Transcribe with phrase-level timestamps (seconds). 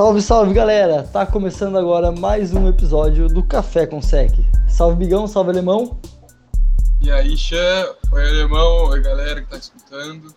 [0.00, 1.02] Salve, salve galera!
[1.02, 4.32] Tá começando agora mais um episódio do Café com Sec.
[4.66, 6.00] Salve Bigão, salve Alemão.
[7.02, 10.34] E aí, Xan, oi Alemão, oi galera que tá escutando.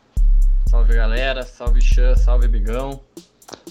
[0.70, 3.00] Salve galera, salve Xan, salve Bigão.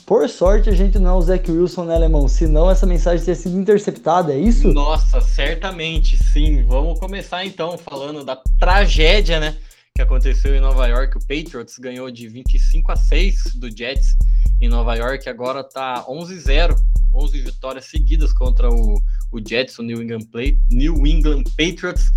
[0.06, 2.26] Por sorte a gente não é o Zach Wilson, né, Alemão?
[2.26, 4.72] Senão essa mensagem teria sido interceptada, é isso?
[4.72, 6.64] Nossa, certamente sim.
[6.64, 9.58] Vamos começar então falando da tragédia, né?
[9.94, 11.18] Que aconteceu em Nova York.
[11.18, 14.16] O Patriots ganhou de 25 a 6 do Jets
[14.62, 16.76] em Nova York, agora tá 11-0,
[17.12, 18.94] 11 vitórias seguidas contra o,
[19.32, 22.12] o Jets, o New England, Play, New England Patriots.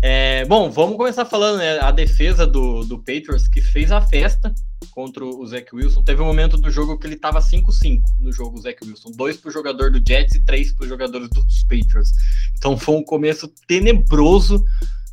[0.00, 4.54] É, bom, vamos começar falando né, a defesa do, do Patriots que fez a festa
[4.92, 6.04] contra o Zach Wilson.
[6.04, 9.10] Teve um momento do jogo que ele tava 5-5 no jogo, o Zach Wilson.
[9.16, 12.12] Dois pro jogador do Jets e três pro jogadores dos Patriots.
[12.56, 14.64] Então foi um começo tenebroso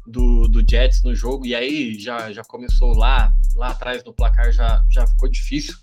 [0.06, 1.48] do, do Jets no jogo.
[1.48, 5.76] E aí já, já começou lá, lá atrás no placar, já, já ficou difícil.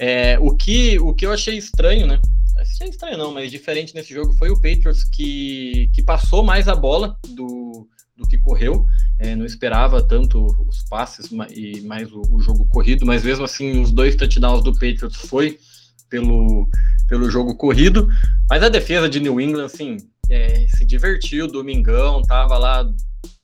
[0.00, 2.18] É, o, que, o que eu achei estranho, né?
[2.56, 6.74] Achei estranho não, mas diferente nesse jogo foi o Patriots que, que passou mais a
[6.74, 8.86] bola do, do que correu.
[9.18, 13.78] É, não esperava tanto os passes e mais o, o, jogo corrido, mas mesmo assim
[13.82, 15.58] os dois touchdowns do Patriots foi
[16.08, 16.66] pelo,
[17.06, 18.08] pelo jogo corrido.
[18.48, 19.98] Mas a defesa de New England, assim,
[20.30, 22.90] é, se divertiu, domingão, tava lá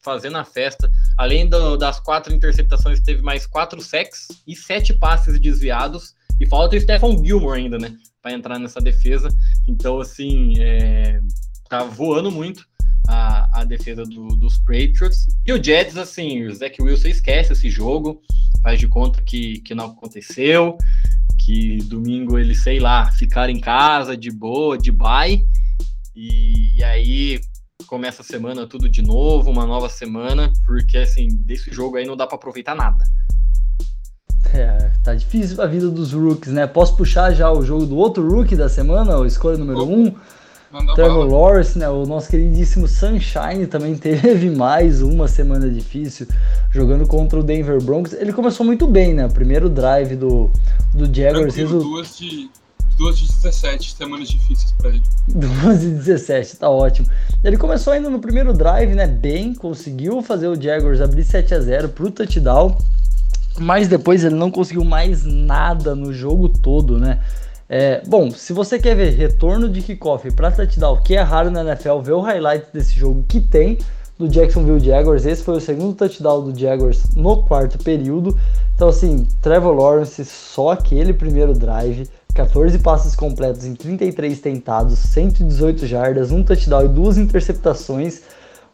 [0.03, 0.91] fazendo a festa.
[1.19, 6.15] Além do, das quatro interceptações, teve mais quatro sacks e sete passes desviados.
[6.41, 7.97] E falta o Stephen Gilmore ainda, né?
[8.23, 9.29] Para entrar nessa defesa.
[9.67, 11.21] Então, assim, é,
[11.69, 12.65] tá voando muito
[13.09, 15.27] a, a defesa do, dos Patriots.
[15.45, 18.21] E o Jets, assim, o Zach Wilson esquece esse jogo,
[18.63, 20.77] faz de conta que, que não aconteceu,
[21.39, 25.47] que domingo ele, sei lá, ficar em casa, de boa, de bye.
[26.15, 27.41] E, e aí
[27.87, 32.17] começa a semana tudo de novo, uma nova semana, porque assim, desse jogo aí não
[32.17, 33.05] dá para aproveitar nada.
[34.55, 36.67] É, tá difícil a vida dos rookies, né?
[36.67, 40.07] Posso puxar já o jogo do outro rookie da semana, o escolha número 1?
[40.07, 40.15] Um,
[40.95, 41.89] Trevor Lawrence, né?
[41.89, 46.27] O nosso queridíssimo Sunshine também teve mais uma semana difícil
[46.71, 48.13] jogando contra o Denver Broncos.
[48.13, 49.27] Ele começou muito bem, né?
[49.27, 50.51] O primeiro drive do,
[50.93, 51.55] do Jaguars.
[51.55, 51.83] Result...
[51.83, 52.51] Duas de,
[52.99, 55.03] duas de 17 semanas difíceis para ele.
[55.29, 57.09] Duas de 17, tá ótimo.
[57.43, 59.07] Ele começou ainda no primeiro drive, né?
[59.07, 62.77] Bem, conseguiu fazer o Jaguars abrir 7 a 0 pro touchdown
[63.59, 67.21] mas depois ele não conseguiu mais nada no jogo todo, né?
[67.69, 71.63] É, bom, se você quer ver retorno de kickoff para touchdown, que é raro na
[71.63, 73.79] NFL, vê o highlight desse jogo que tem
[74.19, 75.27] do Jacksonville Jaguars.
[75.27, 78.39] Esse foi o segundo touchdown do Jaguars no quarto período.
[78.75, 85.87] Então, assim, Trevor Lawrence, só aquele primeiro drive, 14 passes completos em 33 tentados, 118
[85.87, 88.23] jardas, um touchdown e duas interceptações.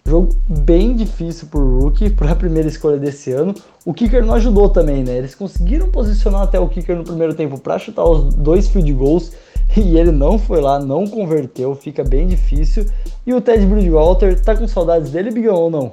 [0.04, 3.54] Jogo bem difícil pro rookie, para a primeira escolha desse ano.
[3.84, 5.16] O kicker não ajudou também, né?
[5.16, 9.32] Eles conseguiram posicionar até o kicker no primeiro tempo para chutar os dois field goals
[9.76, 12.86] e ele não foi lá, não converteu, fica bem difícil.
[13.24, 15.92] E o Ted Bridgewater, tá com saudades dele, Bigão, ou não?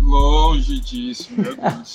[0.00, 1.94] Longe disso, meu Deus.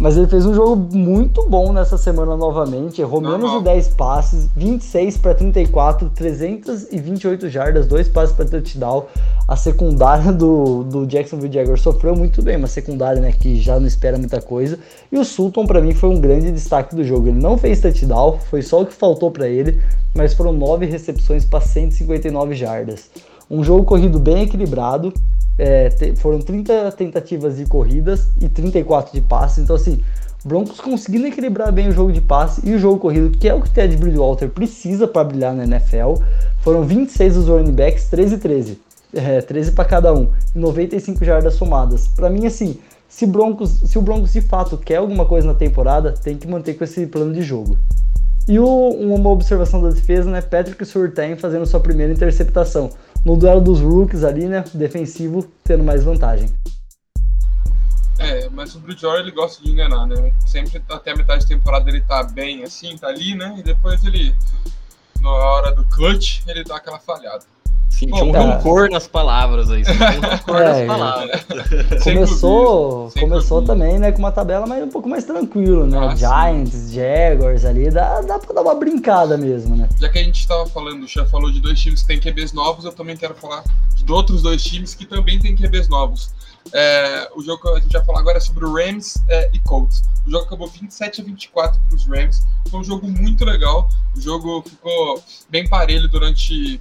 [0.00, 3.00] Mas ele fez um jogo muito bom nessa semana novamente.
[3.00, 9.04] Errou menos de 10 passes, 26 para 34, 328 jardas, 2 passes para touchdown.
[9.52, 13.86] A secundária do, do Jacksonville Jaguars sofreu muito bem, uma secundária né, que já não
[13.86, 14.78] espera muita coisa.
[15.12, 17.28] E o Sultan, para mim, foi um grande destaque do jogo.
[17.28, 19.78] Ele não fez touchdown, foi só o que faltou para ele,
[20.14, 23.10] mas foram 9 recepções para 159 jardas.
[23.50, 25.12] Um jogo corrido bem equilibrado,
[25.58, 29.58] é, te, foram 30 tentativas de corridas e 34 de passes.
[29.58, 30.00] Então, assim,
[30.42, 33.60] Broncos conseguindo equilibrar bem o jogo de passe e o jogo corrido, que é o
[33.60, 36.22] que Ted Bridgewater precisa para brilhar na NFL.
[36.62, 38.91] Foram 26 dos running backs, 13 e 13.
[39.14, 42.08] É, 13 para cada um, e 95 jardas somadas.
[42.08, 42.78] Para mim, assim,
[43.08, 46.74] se, Broncos, se o Broncos de fato quer alguma coisa na temporada, tem que manter
[46.74, 47.76] com esse plano de jogo.
[48.48, 50.40] E o, uma observação da defesa, né?
[50.40, 52.90] Patrick Surtain fazendo sua primeira interceptação
[53.24, 54.64] no duelo dos rookies ali, né?
[54.74, 56.50] Defensivo tendo mais vantagem.
[58.18, 60.32] É, mas o Bridgewater ele gosta de enganar, né?
[60.46, 63.56] Sempre até a metade da temporada ele tá bem assim, tá ali, né?
[63.58, 64.34] E depois ele,
[65.20, 67.44] na hora do clutch, ele dá aquela falhada.
[67.92, 69.82] Sentiu um rancor nas palavras aí.
[69.82, 71.44] um rancor é, nas palavras.
[72.02, 75.98] Começou, começou também, né, com uma tabela mais, um pouco mais tranquila, né?
[75.98, 76.94] Ah, Giants, sim.
[76.94, 79.88] Jaguars ali, dá, dá pra dar uma brincada mesmo, né?
[80.00, 82.84] Já que a gente tava falando, já falou de dois times que tem QBs novos,
[82.84, 83.62] eu também quero falar
[83.94, 86.32] de outros dois times que também tem QBs novos.
[86.72, 89.58] É, o jogo que a gente vai falar agora é sobre o Rams é, e
[89.60, 90.02] Colts.
[90.26, 92.42] O jogo acabou 27 a 24 para os Rams.
[92.70, 93.88] Foi um jogo muito legal.
[94.16, 96.80] O jogo ficou bem parelho durante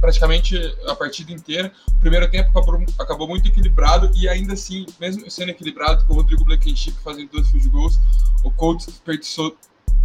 [0.00, 1.72] praticamente a partida inteira.
[1.96, 6.16] O primeiro tempo acabou, acabou, muito equilibrado e ainda assim, mesmo sendo equilibrado, com o
[6.16, 7.98] Rodrigo Blankenship fazendo dois field goals,
[8.42, 9.56] o Colts desperdiçou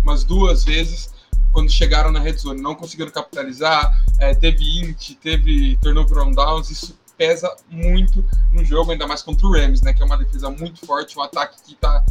[0.03, 1.11] umas duas vezes
[1.51, 6.69] quando chegaram na red zone, não conseguiram capitalizar, é, teve int, teve turnover on downs,
[6.69, 10.49] isso pesa muito no jogo, ainda mais contra o Rams, né, que é uma defesa
[10.49, 12.03] muito forte, um ataque que está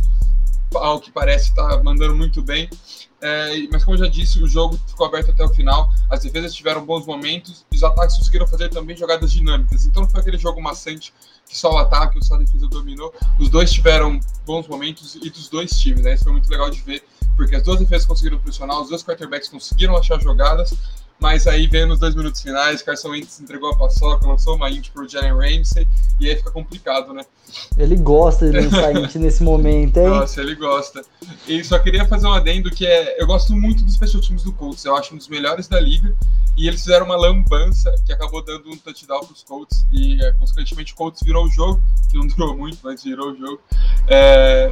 [0.75, 2.69] ao que parece está mandando muito bem.
[3.20, 5.91] É, mas como eu já disse, o jogo ficou aberto até o final.
[6.09, 9.87] As defesas tiveram bons momentos e os ataques conseguiram fazer também jogadas dinâmicas.
[9.87, 11.12] Então não foi aquele jogo maçante
[11.49, 13.12] que só o ataque ou só a defesa dominou.
[13.38, 16.05] Os dois tiveram bons momentos e dos dois times.
[16.05, 16.15] Né?
[16.15, 17.03] Isso foi muito legal de ver,
[17.37, 20.75] porque as duas defesas conseguiram pressionar, os dois quarterbacks conseguiram achar jogadas
[21.20, 24.91] mas aí veio nos dois minutos finais, Carson Wentz entregou a paçoca, lançou uma int
[24.91, 25.87] pro Jalen Ramsey,
[26.20, 27.25] e aí fica complicado, né?
[27.76, 30.09] Ele gosta de lançar int nesse momento, hein?
[30.09, 31.03] Nossa, ele gosta.
[31.47, 34.53] E só queria fazer um adendo que é, eu gosto muito dos special teams do
[34.53, 36.15] Colts, eu acho um dos melhores da liga,
[36.56, 40.93] e eles fizeram uma lambança que acabou dando um touchdown pros Colts, e é, consequentemente
[40.93, 43.61] o Colts virou o jogo, que não durou muito, mas virou o jogo.
[44.06, 44.70] É,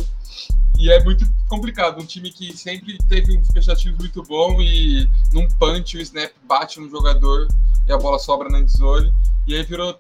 [0.79, 2.01] e é muito complicado.
[2.01, 6.81] Um time que sempre teve um fechativo muito bom e num punch o snap bate
[6.81, 7.49] no jogador
[7.87, 9.13] e a bola sobra na endzone.
[9.47, 9.97] E aí virou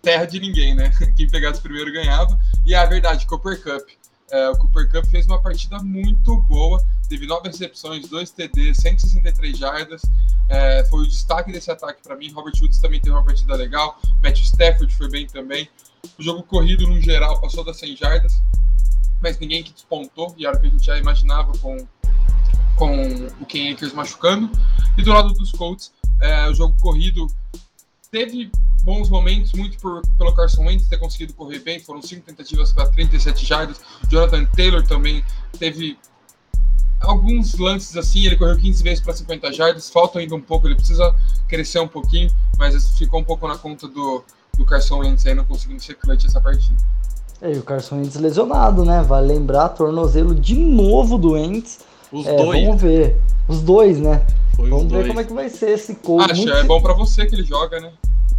[0.00, 0.90] terra de ninguém, né?
[1.16, 2.38] Quem pegasse primeiro ganhava.
[2.64, 3.88] E é a verdade, Cooper Cup.
[4.30, 9.58] É, o Cooper Cup fez uma partida muito boa, teve nove recepções, dois TD, 163
[9.58, 10.02] jardas.
[10.48, 12.30] É, foi o destaque desse ataque para mim.
[12.30, 14.00] Robert Woods também teve uma partida legal.
[14.22, 15.68] Matthew Stafford foi bem também.
[16.16, 18.40] O jogo corrido, no geral, passou das 100 jardas
[19.20, 21.86] mas ninguém que despontou, e era o que a gente já imaginava com,
[22.76, 24.50] com o Ken Akers machucando.
[24.96, 27.26] E do lado dos Colts, é, o jogo corrido
[28.10, 28.50] teve
[28.82, 32.86] bons momentos, muito por, pelo Carson Wentz ter conseguido correr bem, foram cinco tentativas para
[32.86, 33.80] 37 jardas.
[34.08, 35.22] Jonathan Taylor também
[35.58, 35.98] teve
[37.00, 40.74] alguns lances assim, ele correu 15 vezes para 50 jardas, falta ainda um pouco, ele
[40.74, 41.14] precisa
[41.48, 44.24] crescer um pouquinho, mas ficou um pouco na conta do,
[44.56, 46.76] do Carson Wentz aí não conseguindo ser clutch essa partida.
[47.42, 49.02] É, e o Carson Wentz lesionado, né?
[49.02, 51.78] Vale lembrar, tornozelo de novo do Wentz.
[52.12, 52.64] Os é, dois.
[52.64, 53.16] Vamos ver.
[53.48, 54.22] Os dois, né?
[54.54, 55.08] Foi vamos ver dois.
[55.08, 56.30] como é que vai ser esse coach.
[56.30, 56.56] Acho, Muito...
[56.56, 57.90] é bom para você que ele joga, né?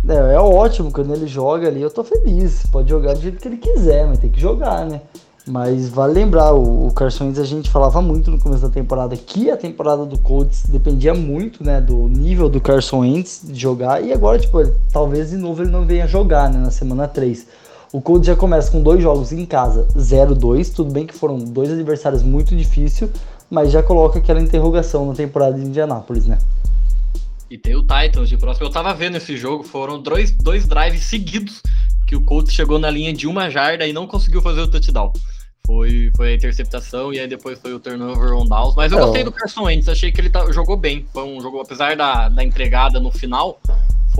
[0.07, 2.63] É, é ótimo, quando ele joga ali eu tô feliz.
[2.71, 5.01] Pode jogar do jeito que ele quiser, mas tem que jogar, né?
[5.47, 9.15] Mas vale lembrar, o, o Carson Wentz a gente falava muito no começo da temporada
[9.17, 14.03] que a temporada do Colts dependia muito, né, do nível do Carson Wentz de jogar.
[14.03, 14.59] E agora, tipo,
[14.91, 17.47] talvez de novo ele não venha jogar, né, na semana 3.
[17.93, 20.73] O Colts já começa com dois jogos em casa, 0-2.
[20.73, 23.11] Tudo bem que foram dois adversários muito difíceis,
[23.49, 26.37] mas já coloca aquela interrogação na temporada de Indianápolis, né?
[27.49, 28.65] E tem o Titans de próximo.
[28.65, 31.61] Eu tava vendo esse jogo, foram dois, dois drives seguidos
[32.07, 35.11] que o Colts chegou na linha de uma jarda e não conseguiu fazer o touchdown.
[35.67, 38.73] Foi, foi a interceptação e aí depois foi o turnover on downs.
[38.73, 41.05] Mas eu é, gostei do Carson Wentz, achei que ele tá, jogou bem.
[41.11, 43.59] Foi um jogo, apesar da, da entregada no final,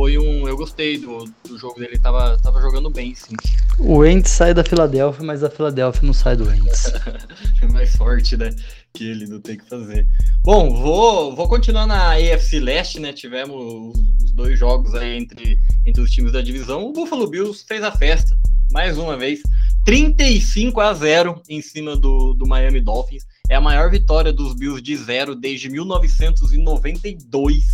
[0.02, 0.48] foi um.
[0.48, 3.36] Eu gostei do, do jogo dele, tava, tava jogando bem, sim.
[3.78, 6.92] O Wentz sai da Filadélfia, mas a Filadélfia não sai do Wentz.
[7.62, 8.50] é mais forte, né?
[8.96, 10.08] Que ele não tem que fazer.
[10.44, 13.14] Bom, vou, vou continuar na AFC Leste, né?
[13.14, 16.84] Tivemos os dois jogos aí entre, entre os times da divisão.
[16.84, 18.36] O Buffalo Bills fez a festa,
[18.72, 19.40] mais uma vez.
[19.86, 23.22] 35 a 0 em cima do, do Miami Dolphins.
[23.48, 27.66] É a maior vitória dos Bills de zero desde 1992.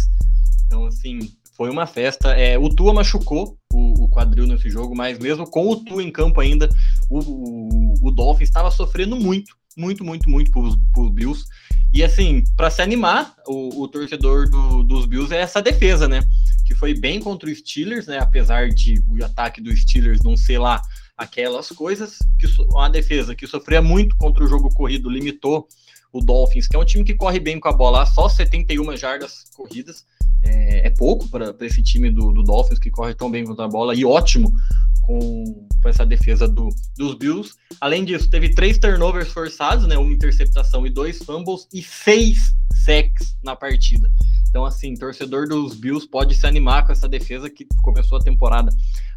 [0.65, 1.19] Então, assim,
[1.57, 2.29] foi uma festa.
[2.33, 6.11] É, o Tua machucou o, o, quadril nesse jogo, mas mesmo com o Tua em
[6.11, 6.69] campo ainda,
[7.09, 11.43] o, o, o estava sofrendo muito, muito, muito, muito para os Bills.
[11.91, 16.23] E assim, para se animar, o, o torcedor do, dos Bills é essa defesa, né?
[16.65, 18.19] Que foi bem contra os Steelers, né?
[18.19, 20.79] Apesar de o ataque dos Steelers não ser lá
[21.17, 25.67] aquelas coisas, que uma defesa que sofria muito contra o jogo corrido limitou
[26.13, 29.45] o Dolphins, que é um time que corre bem com a bola, só 71 jardas
[29.55, 30.05] corridas
[30.43, 33.67] é, é pouco para esse time do, do, Dolphins que corre tão bem contra a
[33.67, 34.53] bola e ótimo
[35.01, 37.55] com, com essa defesa do, dos Bills.
[37.81, 42.53] Além disso, teve três turnovers forçados, né, uma interceptação e dois fumbles e seis
[42.85, 44.11] sacks na partida.
[44.49, 48.71] Então, assim, torcedor dos Bills pode se animar com essa defesa que começou a temporada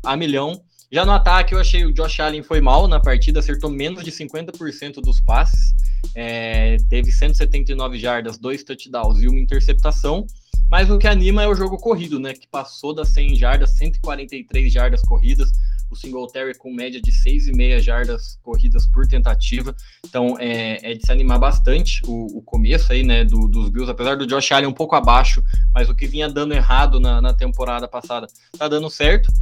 [0.05, 0.63] a milhão.
[0.93, 4.11] Já no ataque, eu achei o Josh Allen foi mal na partida, acertou menos de
[4.11, 5.73] 50% dos passes,
[6.17, 10.27] é, teve 179 jardas, dois touchdowns e uma interceptação.
[10.69, 12.33] Mas o que anima é o jogo corrido, né?
[12.33, 15.53] Que passou das 100 jardas, 143 jardas corridas,
[15.89, 19.75] o Singletary com média de 6,5 jardas corridas por tentativa.
[20.05, 23.91] Então é, é de se animar bastante o, o começo aí, né, do, dos Bills,
[23.91, 25.43] apesar do Josh Allen um pouco abaixo,
[25.73, 29.33] mas o que vinha dando errado na, na temporada passada tá dando certo.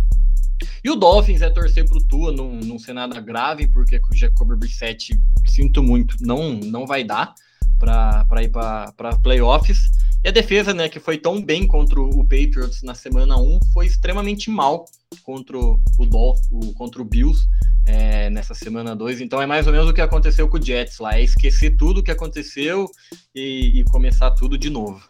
[0.82, 4.16] E o Dolphins é torcer pro Tua, não, não ser nada grave, porque com o
[4.16, 7.34] Jacob Brissett, sinto muito, não, não vai dar
[7.78, 9.90] para ir para playoffs.
[10.24, 13.86] E a defesa, né, que foi tão bem contra o Patriots na semana 1, foi
[13.86, 14.84] extremamente mal
[15.22, 17.46] contra o Dolph, o, contra o Bills
[17.86, 19.20] é, nessa semana 2.
[19.20, 22.00] Então é mais ou menos o que aconteceu com o Jets lá, é esquecer tudo
[22.00, 22.90] o que aconteceu
[23.34, 25.00] e, e começar tudo de novo.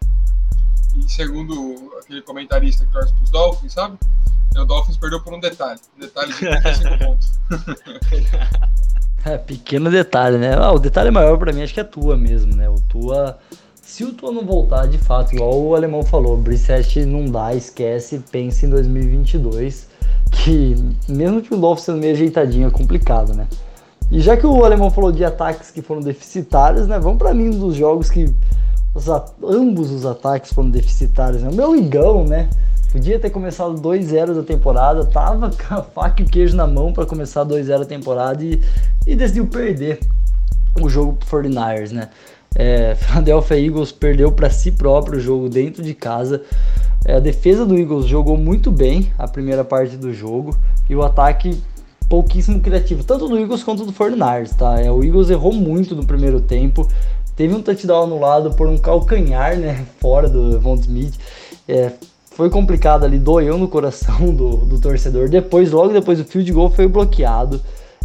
[0.97, 3.99] E segundo aquele comentarista que torce para os Dolphins, sabe?
[4.57, 5.81] O Dolphins perdeu por um detalhe.
[5.97, 7.39] Um detalhe de 35 pontos.
[9.25, 10.55] É, pequeno detalhe, né?
[10.55, 12.69] Ah, o detalhe maior para mim acho que é a tua mesmo, né?
[12.69, 13.39] O tua.
[13.83, 18.23] Se o tua não voltar de fato, igual o alemão falou, Brissett não dá, esquece,
[18.31, 19.89] pensa em 2022,
[20.31, 20.75] que
[21.09, 23.49] mesmo que o Dolphins sendo meio ajeitadinho é complicado, né?
[24.11, 26.99] E já que o alemão falou de ataques que foram deficitários, né?
[26.99, 28.33] Vamos para mim dos jogos que
[28.95, 29.07] os,
[29.43, 31.51] ambos os ataques foram deficitários, né?
[31.51, 32.49] O meu Igão, né?
[32.91, 36.93] Podia ter começado 2-0 da temporada, tava com a faca e o queijo na mão
[36.93, 38.63] para começar 2-0 a temporada e,
[39.07, 40.01] e decidiu perder
[40.81, 42.09] o jogo pro 49ers, né?
[42.55, 46.43] É, Philadelphia Eagles perdeu para si próprio o jogo dentro de casa.
[47.05, 50.57] É, a defesa do Eagles jogou muito bem a primeira parte do jogo
[50.89, 51.63] e o ataque
[52.09, 54.81] pouquíssimo criativo, tanto do Eagles quanto do 49ers, tá?
[54.81, 56.89] É, o Eagles errou muito no primeiro tempo,
[57.37, 61.15] teve um touchdown anulado por um calcanhar, né, fora do Von Smith.
[61.69, 61.93] É,
[62.39, 65.29] foi complicado ali, doeu no coração do, do torcedor.
[65.29, 67.61] Depois, logo depois, o field goal foi bloqueado.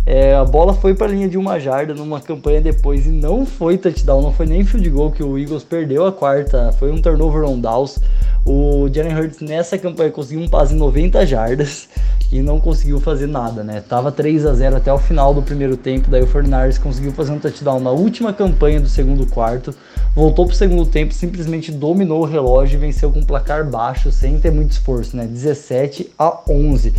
[0.05, 3.45] É, a bola foi para a linha de uma jarda numa campanha depois e não
[3.45, 7.01] foi touchdown, não foi nem field goal que o Eagles perdeu a quarta, foi um
[7.01, 7.99] turnover on downs.
[8.45, 11.87] O Jalen Hurts nessa campanha conseguiu um passe em 90 jardas
[12.29, 13.81] e não conseguiu fazer nada, né?
[13.87, 17.31] Tava 3 a 0 até o final do primeiro tempo, daí o Fornars conseguiu fazer
[17.31, 19.73] um touchdown na última campanha do segundo quarto,
[20.13, 24.37] voltou pro segundo tempo, simplesmente dominou o relógio e venceu com um placar baixo, sem
[24.37, 25.25] ter muito esforço, né?
[25.25, 26.93] 17 a 11.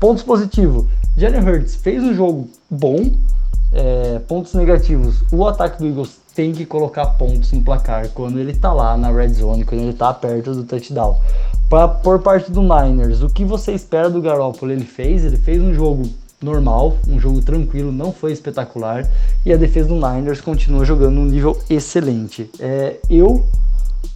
[0.00, 3.12] Pontos positivos, Jalen Hurts fez um jogo bom,
[3.70, 8.54] é, pontos negativos, o ataque do Eagles tem que colocar pontos no placar quando ele
[8.54, 11.18] tá lá na red zone, quando ele tá perto do touchdown.
[11.68, 14.72] Pra, por parte do Niners, o que você espera do Garoppolo?
[14.72, 16.08] Ele fez, ele fez um jogo
[16.40, 19.06] normal, um jogo tranquilo, não foi espetacular,
[19.44, 22.50] e a defesa do Niners continua jogando um nível excelente.
[22.58, 23.44] É, eu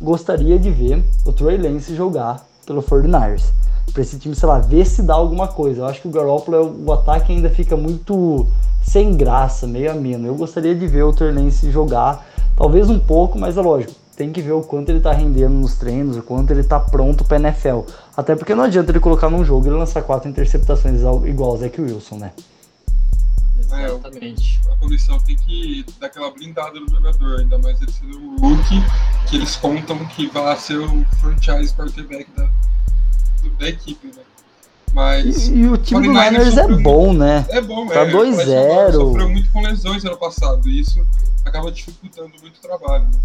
[0.00, 3.44] gostaria de ver o Trey Lance jogar pelo 49ers.
[3.92, 5.82] Pra esse time, sei lá, ver se dá alguma coisa.
[5.82, 8.46] Eu acho que o Garoppolo, o ataque ainda fica muito
[8.82, 10.26] sem graça, meio ameno.
[10.26, 14.30] Eu gostaria de ver o Trey Lance jogar, talvez um pouco, mas é lógico, tem
[14.30, 17.38] que ver o quanto ele tá rendendo nos treinos, o quanto ele tá pronto pra
[17.38, 17.80] NFL.
[18.16, 21.80] Até porque não adianta ele colocar num jogo e lançar quatro interceptações igual o Zach
[21.80, 22.32] Wilson, né?
[23.82, 24.60] Exatamente.
[24.68, 28.36] É, a comissão tem que dar aquela blindada no jogador, ainda mais ele sendo um
[28.36, 28.82] rookie,
[29.28, 32.48] que eles contam que vai ser o franchise quarterback da,
[33.58, 34.22] da equipe, né?
[34.92, 35.48] Mas.
[35.48, 37.44] E, e o time do Niners é bom, né?
[37.48, 38.10] É bom, tá é.
[38.12, 38.92] 2-0.
[38.92, 41.04] Sofreu muito com lesões ano passado, e isso
[41.44, 43.18] acaba dificultando muito o trabalho, né?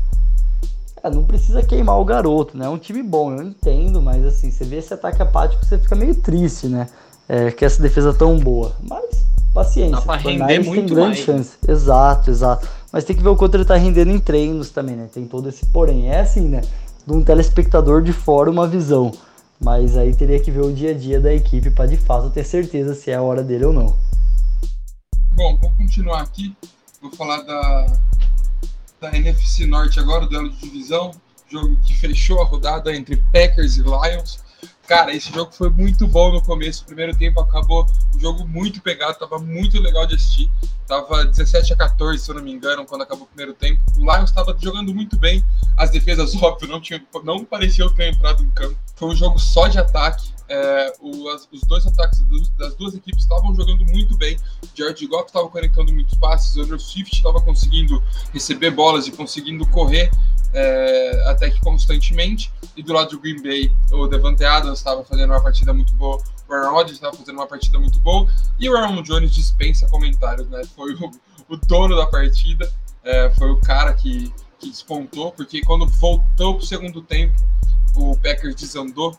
[1.01, 2.65] É, não precisa queimar o garoto, né?
[2.65, 5.95] É um time bom, eu entendo, mas assim, você vê esse ataque apático, você fica
[5.95, 6.89] meio triste, né?
[7.27, 8.75] É, que essa defesa tão boa.
[8.81, 9.23] Mas
[9.59, 9.95] paciência.
[9.95, 11.19] Dá pra render muito tem grande mais.
[11.19, 11.57] chance.
[11.67, 12.67] Exato, exato.
[12.91, 15.09] Mas tem que ver o quanto ele tá rendendo em treinos também, né?
[15.13, 16.09] Tem todo esse porém.
[16.09, 16.61] É assim, né?
[17.05, 19.11] De um telespectador de fora uma visão.
[19.59, 22.45] Mas aí teria que ver o dia a dia da equipe para de fato ter
[22.45, 23.95] certeza se é a hora dele ou não.
[25.33, 26.55] Bom, vou continuar aqui.
[27.01, 27.85] Vou falar da,
[29.01, 31.11] da NFC Norte agora, o duelo de divisão,
[31.49, 34.39] jogo que fechou a rodada entre Packers e Lions.
[34.89, 36.81] Cara, esse jogo foi muito bom no começo.
[36.81, 40.49] O primeiro tempo acabou um jogo muito pegado, tava muito legal de assistir.
[40.87, 43.79] Tava 17 a 14, se eu não me engano, quando acabou o primeiro tempo.
[43.95, 45.45] O Lions estava jogando muito bem.
[45.77, 48.75] As defesas, óbvio, não, tinham, não pareciam ter entrado em campo.
[48.95, 50.33] Foi um jogo só de ataque.
[50.49, 52.23] É, o, as, os dois ataques
[52.57, 54.37] das duas equipes estavam jogando muito bem.
[54.75, 56.55] George Goff estava conectando muitos passes.
[56.55, 58.01] O Andrew Swift estava conseguindo
[58.33, 60.09] receber bolas e conseguindo correr
[60.53, 62.51] é, até que constantemente.
[62.75, 66.21] E do lado do Green Bay, o Devante Adams estava fazendo uma partida muito boa,
[66.47, 68.27] o Aaron Rodgers estava fazendo uma partida muito boa,
[68.59, 70.61] e o Aaron Jones dispensa comentários, né?
[70.75, 71.11] Foi o,
[71.49, 72.71] o dono da partida,
[73.03, 77.35] é, foi o cara que, que despontou, porque quando voltou para o segundo tempo,
[77.95, 79.17] o Packers desandou,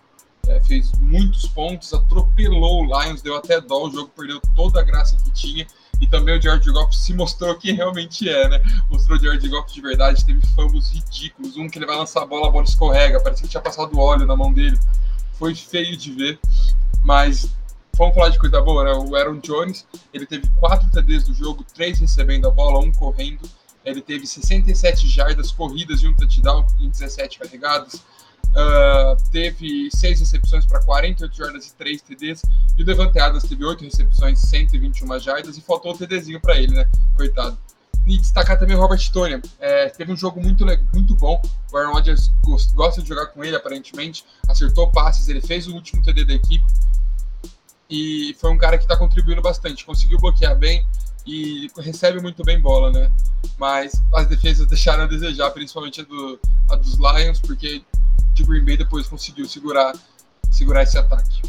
[0.49, 4.83] é, fez muitos pontos, atropelou o Lions, deu até dó, o jogo perdeu toda a
[4.83, 5.67] graça que tinha.
[6.01, 8.61] E também o George Goff se mostrou quem realmente é, né?
[8.89, 11.57] Mostrou o George Goff de verdade, teve fumbles ridículos.
[11.59, 14.27] Um que ele vai lançar a bola, a bola escorrega, parecia que tinha passado óleo
[14.27, 14.79] na mão dele.
[15.35, 16.39] Foi feio de ver,
[17.05, 17.51] mas
[17.97, 18.93] vamos falar de coisa boa, né?
[18.93, 23.47] O Aaron Jones, ele teve quatro TDs no jogo, três recebendo a bola, um correndo.
[23.85, 28.03] Ele teve 67 jardas corridas e um touchdown em 17 carregadas.
[28.51, 32.43] Uh, teve seis recepções para 48 jardas e 3 TDs.
[32.77, 36.75] E o Devante Adams teve 8 recepções, 121 jardas e faltou o TDzinho para ele,
[36.75, 36.87] né?
[37.17, 37.57] Coitado.
[38.07, 39.41] e destacar também o Robert Tonian.
[39.61, 41.41] É, teve um jogo muito, muito bom.
[41.73, 42.31] O Aaron Rodgers
[42.75, 44.25] gosta de jogar com ele, aparentemente.
[44.49, 46.65] Acertou passes, ele fez o último TD da equipe.
[47.89, 49.85] E foi um cara que está contribuindo bastante.
[49.85, 50.87] Conseguiu bloquear bem
[51.27, 53.11] e recebe muito bem bola, né?
[53.59, 57.83] Mas as defesas deixaram a desejar, principalmente a, do, a dos Lions, porque
[58.41, 59.95] de Green Bay depois conseguiu segurar,
[60.51, 61.43] segurar esse ataque.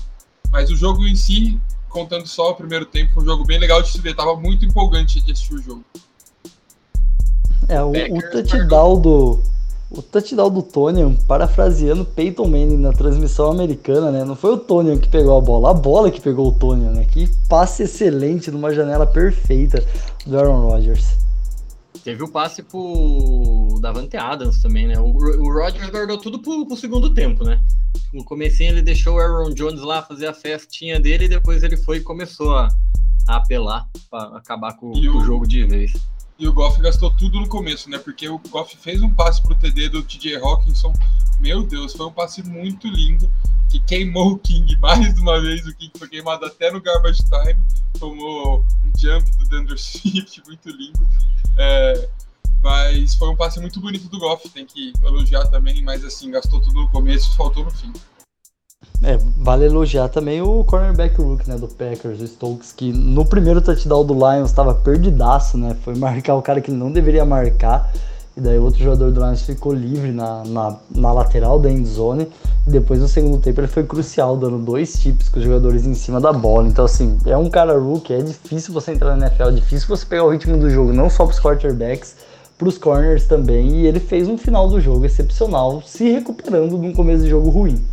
[0.51, 3.81] Mas o jogo em si, contando só o primeiro tempo, foi um jogo bem legal
[3.81, 4.15] de se ver.
[4.15, 5.83] Tava muito empolgante de assistir o jogo.
[7.67, 9.39] É, o, o touchdown do.
[9.89, 14.23] O touchdown do Tonian, parafraseando Peyton Manning na transmissão americana, né?
[14.23, 17.05] Não foi o Tonian que pegou a bola, a bola que pegou o Tonian, né?
[17.05, 19.83] Que passe excelente numa janela perfeita
[20.25, 21.17] do Aaron Rodgers.
[22.03, 24.99] Teve o passe pro Davante Adams também, né?
[24.99, 27.63] O, o Rodgers guardou tudo pro, pro segundo tempo, né?
[28.13, 31.77] No começo ele deixou o Aaron Jones lá fazer a festinha dele e depois ele
[31.77, 32.67] foi e começou a,
[33.27, 35.93] a apelar para acabar com, com o jogo de vez.
[36.41, 37.99] E o Goff gastou tudo no começo, né?
[37.99, 40.91] Porque o Goff fez um passe pro TD do TJ Hawkinson.
[41.39, 43.31] Meu Deus, foi um passe muito lindo.
[43.69, 45.67] Que queimou o King mais uma vez.
[45.67, 47.63] O King foi queimado até no garbage time.
[47.99, 51.07] Tomou um jump do Dandre Swift, muito lindo.
[51.59, 52.09] É,
[52.63, 56.59] mas foi um passe muito bonito do Goff, tem que elogiar também, mas assim, gastou
[56.59, 57.93] tudo no começo, faltou no fim.
[59.03, 63.59] É, vale elogiar também o cornerback Rook, né, do Packers, o Stokes, que no primeiro
[63.59, 67.91] touchdown do Lions estava perdidaço, né, foi marcar o cara que não deveria marcar,
[68.37, 72.27] e daí outro jogador do Lions ficou livre na, na, na lateral da endzone,
[72.67, 75.95] e depois no segundo tempo ele foi crucial, dando dois tips com os jogadores em
[75.95, 79.49] cima da bola, então assim, é um cara Rook, é difícil você entrar na NFL,
[79.49, 82.17] é difícil você pegar o ritmo do jogo, não só para os quarterbacks,
[82.55, 86.85] para os corners também, e ele fez um final do jogo excepcional, se recuperando de
[86.85, 87.83] um começo de jogo ruim.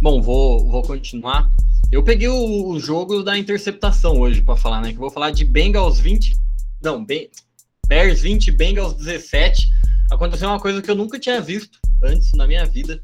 [0.00, 1.50] Bom, vou, vou continuar.
[1.92, 4.92] Eu peguei o, o jogo da interceptação hoje para falar, né?
[4.92, 6.38] Que eu vou falar de Bengals 20.
[6.82, 7.28] Não, ben,
[7.86, 9.68] Bears 20, Bengals 17.
[10.10, 13.02] Aconteceu uma coisa que eu nunca tinha visto antes na minha vida.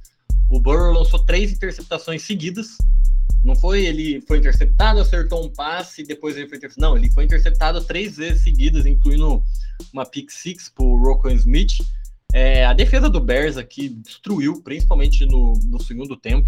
[0.49, 2.79] O Burrow lançou três interceptações seguidas.
[3.45, 6.89] Não foi ele foi interceptado, acertou um passe, depois ele foi interceptado.
[6.89, 9.43] Não, ele foi interceptado três vezes seguidas, incluindo
[9.93, 11.75] uma pick six pro Rocco Smith.
[12.37, 16.47] É, a defesa do Bears aqui destruiu, principalmente no, no segundo tempo.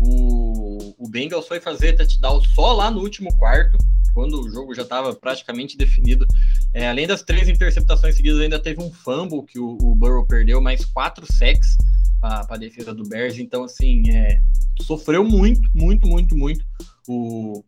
[0.00, 3.76] O, o Bengals foi fazer touchdown só lá no último quarto,
[4.14, 6.26] quando o jogo já estava praticamente definido.
[6.72, 10.58] É, além das três interceptações seguidas, ainda teve um fumble que o, o Burrow perdeu,
[10.58, 11.76] mais quatro sacks
[12.18, 13.38] para a defesa do Bears.
[13.38, 14.40] Então, assim, é,
[14.80, 16.64] sofreu muito, muito, muito, muito
[17.06, 17.62] o,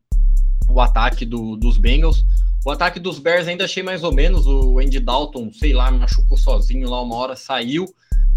[0.70, 2.24] o ataque do, dos Bengals.
[2.68, 4.46] O ataque dos Bears ainda achei mais ou menos.
[4.46, 7.86] O Andy Dalton, sei lá, machucou sozinho lá uma hora, saiu.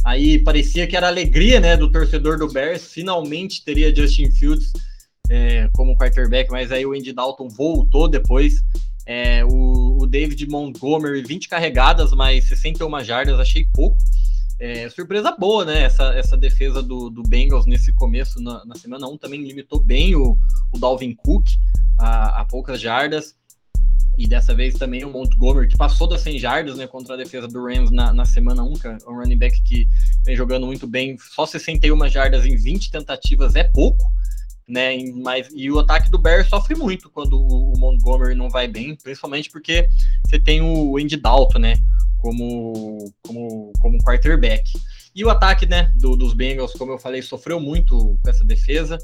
[0.05, 2.93] Aí parecia que era alegria, né, do torcedor do Bears.
[2.93, 4.71] Finalmente teria Justin Fields
[5.29, 8.63] é, como quarterback, mas aí o Andy Dalton voltou depois.
[9.05, 13.97] É, o, o, David Montgomery, 20 carregadas, mas 61 jardas, achei pouco.
[14.57, 15.83] É, surpresa boa, né?
[15.83, 20.15] Essa, essa defesa do, do Bengals nesse começo, na, na semana 1, também limitou bem
[20.15, 20.37] o,
[20.71, 21.49] o Dalvin Cook
[21.99, 23.35] a, a poucas jardas.
[24.21, 27.47] E dessa vez também o Montgomery, que passou das 100 jardas né, contra a defesa
[27.47, 29.87] do Rams na, na semana 1, é um running back que
[30.23, 31.17] vem jogando muito bem.
[31.17, 34.05] Só 61 jardas em 20 tentativas é pouco,
[34.67, 34.95] né?
[35.23, 38.95] Mas, e o ataque do Bears sofre muito quando o, o Montgomery não vai bem,
[38.95, 39.89] principalmente porque
[40.23, 41.73] você tem o Andy Dalton, né?
[42.19, 44.71] Como, como, como quarterback.
[45.15, 48.99] E o ataque né, do, dos Bengals, como eu falei, sofreu muito com essa defesa.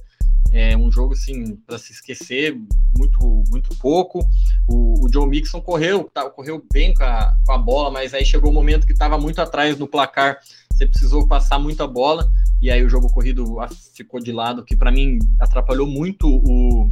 [0.51, 2.57] É um jogo assim para se esquecer
[2.97, 4.19] muito muito pouco.
[4.67, 8.25] O, o Joe Mixon correu, tá, correu bem com a, com a bola, mas aí
[8.25, 10.39] chegou o um momento que estava muito atrás no placar.
[10.71, 12.29] Você precisou passar muita bola
[12.62, 13.55] e aí o jogo corrido
[13.95, 16.91] ficou de lado, que para mim atrapalhou muito o,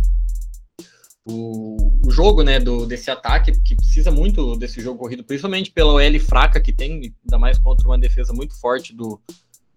[1.25, 5.93] o, o, jogo né, do, desse ataque, que precisa muito desse jogo corrido, principalmente pela
[5.93, 9.19] OL fraca que tem, ainda mais contra uma defesa muito forte do,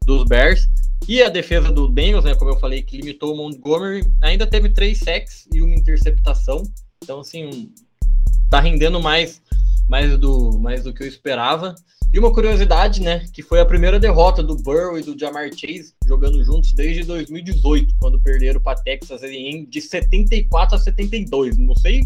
[0.09, 0.67] dos Bears.
[1.07, 4.71] E a defesa do Bengals, né, como eu falei, que limitou o Montgomery, ainda teve
[4.71, 6.63] três sacks e uma interceptação.
[7.03, 7.71] Então, assim,
[8.51, 9.41] tá rendendo mais,
[9.87, 11.75] mais, do, mais do que eu esperava.
[12.13, 15.93] E uma curiosidade, né, que foi a primeira derrota do Burrow e do Jamar Chase
[16.07, 21.59] jogando juntos desde 2018, quando perderam para Texas A&M de 74 a 72.
[21.59, 22.01] Não sei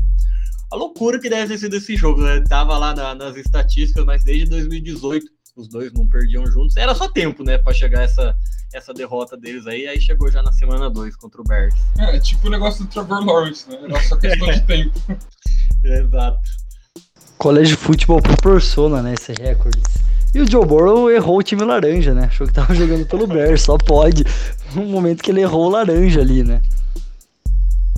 [0.72, 2.42] a loucura que deve ter sido esse jogo, né?
[2.48, 6.76] Tava lá na, nas estatísticas, mas desde 2018 os dois não perdiam juntos.
[6.76, 8.36] Era só tempo, né, para chegar essa
[8.72, 11.74] essa derrota deles aí, aí chegou já na semana 2 contra o Bears.
[11.98, 13.78] É, tipo o negócio do Trevor Lawrence, né?
[13.84, 14.98] Era só questão de tempo.
[15.84, 16.40] Exato.
[17.36, 19.82] Colégio de futebol proporciona, né, esse recorde.
[20.34, 22.24] E o Joe Burrow errou o time laranja, né?
[22.24, 24.24] Achou que tava jogando pelo Bears, só pode.
[24.74, 26.62] No momento que ele errou o laranja ali, né?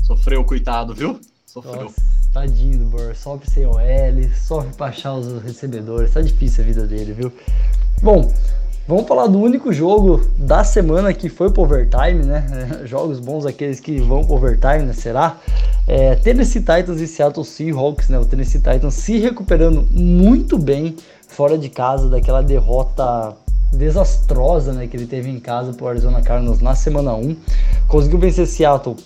[0.02, 1.20] Sofreu, coitado, viu?
[1.54, 1.84] Sofreu.
[1.84, 1.94] Nossa.
[2.32, 3.78] tadinho do Burr, sofre sem OL,
[4.44, 7.32] sofre pra achar os recebedores, tá difícil a vida dele, viu?
[8.02, 8.28] Bom,
[8.88, 12.44] vamos falar do único jogo da semana que foi pro overtime, né?
[12.86, 14.92] Jogos bons aqueles que vão pro overtime, né?
[14.94, 15.38] Será?
[15.86, 18.18] É, Tennessee Titans e Seattle Seahawks, né?
[18.18, 20.96] O Tennessee Titans se recuperando muito bem
[21.28, 23.32] fora de casa daquela derrota
[23.72, 27.36] desastrosa né, que ele teve em casa pro Arizona Cardinals na semana 1.
[27.86, 28.96] Conseguiu vencer Seattle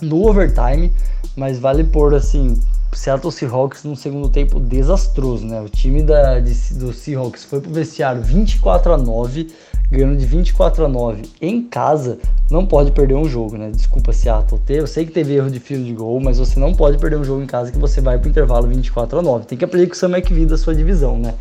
[0.00, 0.92] no overtime,
[1.36, 2.60] mas vale por assim,
[2.92, 5.60] Seattle Seahawks num segundo tempo desastroso, né?
[5.60, 9.48] O time da, de, do Seahawks foi pro vestiário 24 a 9,
[9.90, 12.18] ganhando de 24 a 9 em casa,
[12.50, 13.70] não pode perder um jogo, né?
[13.70, 14.60] Desculpa, Seattle.
[14.68, 17.42] Eu sei que teve erro de field goal, mas você não pode perder um jogo
[17.42, 19.46] em casa que você vai pro intervalo 24 a 9.
[19.46, 21.34] Tem que aprender com o Sam McVie da sua divisão, né?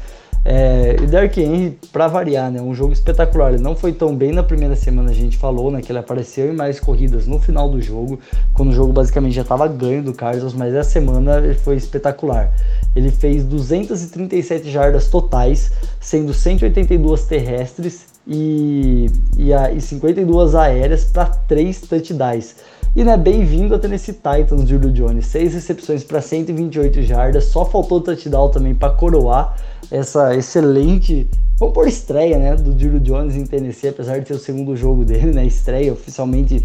[0.45, 3.53] É, e Derrick Henry, para variar, né, um jogo espetacular.
[3.53, 6.51] Ele não foi tão bem na primeira semana, a gente falou, né, que ele apareceu
[6.51, 8.19] em mais corridas no final do jogo,
[8.53, 12.51] quando o jogo basicamente já estava ganho do Cardinals, mas essa semana ele foi espetacular.
[12.95, 21.25] Ele fez 237 jardas totais, sendo 182 terrestres e, e, a, e 52 aéreas para
[21.25, 22.55] 3 touchdowns.
[22.95, 25.27] E né, bem-vindo a Tennessee Titans, Julio Jones.
[25.27, 29.55] 6 recepções para 128 jardas, só faltou touchdown também para coroar
[29.91, 31.27] essa excelente,
[31.59, 35.03] vamos por estreia, né, do Julio Jones em Tennessee, apesar de ser o segundo jogo
[35.03, 36.63] dele, né, estreia oficialmente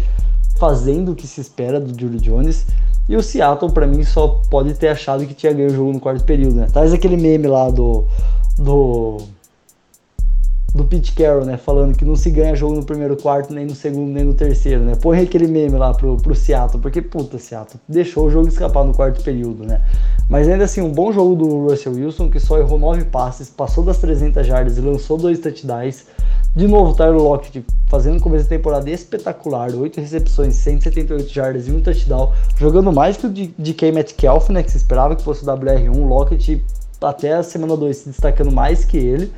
[0.57, 2.65] fazendo o que se espera do Julio Jones.
[3.07, 5.99] E o Seattle, para mim, só pode ter achado que tinha ganho o jogo no
[5.99, 6.67] quarto período, né?
[6.71, 8.05] Traz aquele meme lá do,
[8.57, 9.17] do
[10.75, 11.55] do Pete Carroll, né?
[11.55, 14.83] Falando que não se ganha jogo no primeiro quarto, nem no segundo, nem no terceiro,
[14.83, 14.93] né?
[15.01, 18.93] Põe aquele meme lá pro, pro Seattle, porque puta, Seattle deixou o jogo escapar no
[18.93, 19.81] quarto período, né?
[20.29, 23.85] Mas ainda assim, um bom jogo do Russell Wilson, que só errou nove passes, passou
[23.85, 26.03] das 300 jardas e lançou dois touchdowns.
[26.53, 31.79] De novo, Tyler Lockett fazendo começo de temporada espetacular, 8 recepções, 178 jardas e um
[31.79, 33.93] touchdown, jogando mais que o de, de K.
[33.93, 36.61] Metcalf, né, que se esperava que fosse o WR1, Lockett
[37.01, 39.31] até a semana 2 se destacando mais que ele.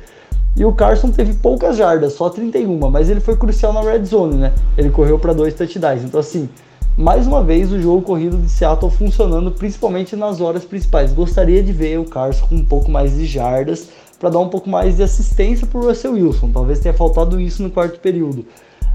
[0.58, 4.38] E o Carson teve poucas jardas, só 31, mas ele foi crucial na red zone,
[4.38, 4.52] né?
[4.76, 6.02] Ele correu para dois touchdowns.
[6.02, 6.48] Então, assim,
[6.96, 11.12] mais uma vez o jogo corrido de Seattle funcionando, principalmente nas horas principais.
[11.12, 14.68] Gostaria de ver o Carson com um pouco mais de jardas para dar um pouco
[14.68, 16.50] mais de assistência para o Russell Wilson.
[16.50, 18.44] Talvez tenha faltado isso no quarto período.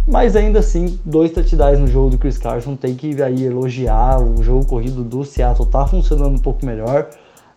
[0.06, 4.22] Mas ainda assim, dois touchdowns no jogo do Chris Carson tem que aí elogiar.
[4.22, 7.08] O jogo corrido do Seattle tá funcionando um pouco melhor.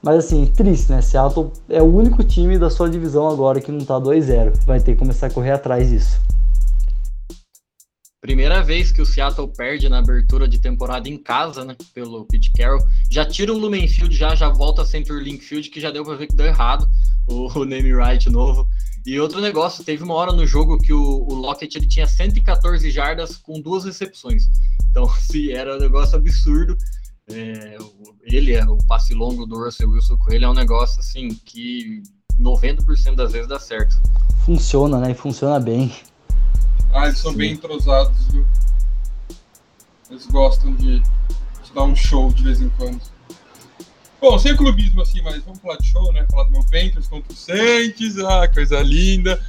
[0.03, 1.01] Mas assim, triste, né?
[1.01, 4.65] Seattle é o único time da sua divisão agora que não tá 2-0.
[4.65, 6.21] Vai ter que começar a correr atrás disso.
[8.21, 11.77] Primeira vez que o Seattle perde na abertura de temporada em casa, né?
[11.95, 12.85] Pelo Pete Carroll.
[13.09, 16.27] Já tira o Lumenfield, já, já volta a Center Linkfield, que já deu pra ver
[16.27, 16.89] que deu errado.
[17.29, 18.69] O, o name right novo.
[19.07, 22.91] E outro negócio, teve uma hora no jogo que o, o Lockett ele tinha 114
[22.91, 24.49] jardas com duas recepções.
[24.91, 26.77] Então, se era um negócio absurdo.
[27.29, 27.77] É,
[28.23, 32.01] ele é o passe longo do Russell Wilson com ele é um negócio assim que
[32.41, 33.97] 90% das vezes dá certo.
[34.45, 35.11] Funciona, né?
[35.11, 35.93] E funciona bem.
[36.93, 37.39] Ah, eles são Sim.
[37.39, 38.47] bem entrosados, viu?
[40.09, 43.01] Eles gostam de, de, dar um show de vez em quando.
[44.21, 46.25] Bom, sem clubismo assim, mas vamos falar de show, né?
[46.31, 49.43] Falar do meu Panthers contra o Saints, ah, coisa linda.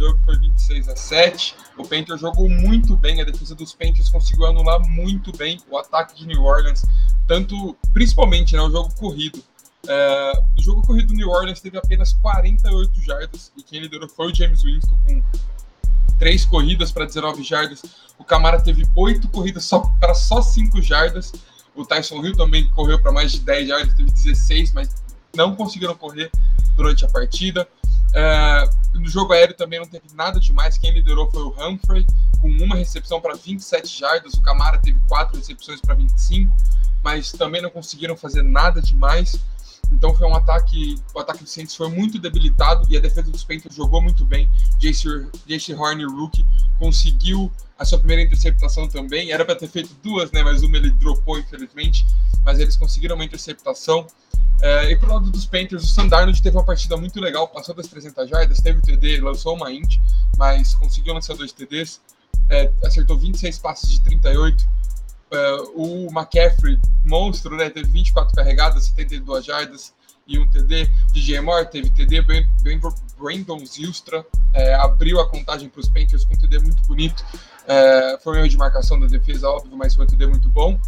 [0.00, 1.54] Jogo foi 26 a 7.
[1.76, 6.16] O Panthers jogou muito bem, a defesa dos Panthers conseguiu anular muito bem o ataque
[6.16, 6.84] de New Orleans
[7.30, 9.40] tanto principalmente né, o jogo corrido.
[9.86, 14.32] É, o jogo corrido do New Orleans teve apenas 48 jardas e quem liderou foi
[14.32, 15.22] o James Winston com
[16.18, 17.82] três corridas para 19 jardas.
[18.18, 21.32] O Camara teve oito corridas só para só 5 jardas.
[21.72, 24.92] O Tyson Hill também correu para mais de 10 jardas, teve 16, mas
[25.32, 26.32] não conseguiram correr
[26.76, 27.68] durante a partida.
[28.14, 30.78] É, no jogo aéreo também não teve nada demais.
[30.78, 32.06] Quem liderou foi o Humphrey,
[32.40, 34.34] com uma recepção para 27 jardas.
[34.34, 36.52] O Camara teve quatro recepções para 25
[37.02, 39.36] mas também não conseguiram fazer nada demais.
[39.92, 43.44] Então foi um ataque, o ataque do Saints foi muito debilitado e a defesa dos
[43.44, 44.48] Panthers jogou muito bem.
[44.78, 46.44] Jace Horn, rookie,
[46.78, 49.32] conseguiu a sua primeira interceptação também.
[49.32, 50.42] Era para ter feito duas, né?
[50.42, 52.06] Mas uma ele dropou, infelizmente.
[52.44, 54.06] Mas eles conseguiram uma interceptação.
[54.62, 57.86] É, e pro lado dos Panthers, o Sandarnold teve uma partida muito legal, passou das
[57.88, 59.96] 300 jardas, teve o TD, lançou uma int,
[60.36, 62.00] mas conseguiu lançar dois TDs.
[62.50, 64.68] É, acertou 26 passes de 38
[65.32, 67.70] Uh, o McCaffrey, monstro, né?
[67.70, 69.94] Teve 24 carregadas, 72 jardas
[70.26, 70.88] e um TD.
[71.12, 72.22] DJ Moore teve TD.
[73.18, 77.24] Brandon Zilstra é, abriu a contagem para os Panthers com um TD muito bonito.
[77.66, 80.80] É, foi um erro de marcação da defesa, óbvio, mas foi um TD muito bom.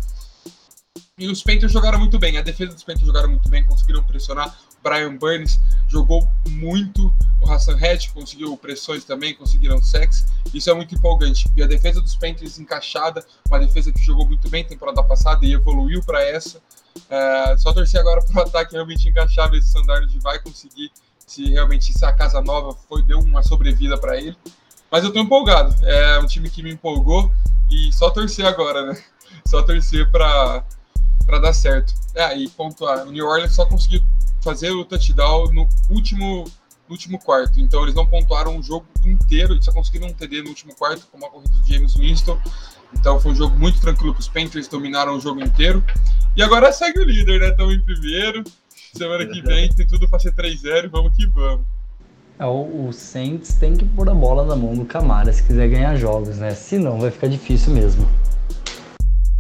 [1.19, 2.39] E os Panthers jogaram muito bem.
[2.39, 4.57] A defesa dos Panthers jogaram muito bem, conseguiram pressionar.
[4.83, 7.13] Brian Burns jogou muito.
[7.41, 10.27] O Hassan Red conseguiu pressões também, conseguiram sex.
[10.55, 11.51] Isso é muito empolgante.
[11.57, 15.53] E a defesa dos Panthers encaixada, uma defesa que jogou muito bem temporada passada e
[15.53, 16.61] evoluiu para essa.
[17.09, 20.91] É, só torcer agora para o ataque realmente encaixar, ver se o Sandard vai conseguir,
[21.27, 24.37] se realmente se a casa nova foi, deu uma sobrevida para ele.
[24.91, 25.75] Mas eu estou empolgado.
[25.85, 27.33] É um time que me empolgou
[27.71, 29.03] e só torcer agora, né?
[29.47, 30.63] Só torcer para
[31.41, 31.95] dar certo.
[32.15, 33.07] É, e pontuar.
[33.07, 34.03] O New Orleans só conseguiu
[34.43, 36.45] fazer o touchdown no último,
[36.89, 37.61] no último quarto.
[37.61, 41.07] Então eles não pontuaram o jogo inteiro, eles só conseguiram um TD no último quarto,
[41.11, 42.39] com a corrida do James Winston.
[42.95, 45.83] Então foi um jogo muito tranquilo para os Panthers, dominaram o jogo inteiro.
[46.37, 47.49] E agora segue o líder, né?
[47.51, 48.45] Estamos em primeiro.
[48.95, 51.65] Semana que vem tem tudo para ser 3-0, vamos que vamos.
[52.39, 55.69] É, o, o Saints tem que pôr a bola na mão do Camara se quiser
[55.69, 56.55] ganhar jogos, né?
[56.55, 58.07] Senão vai ficar difícil mesmo.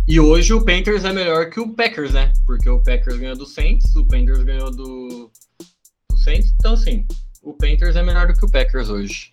[0.06, 2.32] E hoje o Panthers é melhor que o Packers, né?
[2.44, 5.30] Porque o Packers ganhou do Saints, o Panthers ganhou do,
[6.10, 6.52] do Saints.
[6.58, 7.06] Então, sim,
[7.40, 9.30] o Panthers é melhor do que o Packers hoje.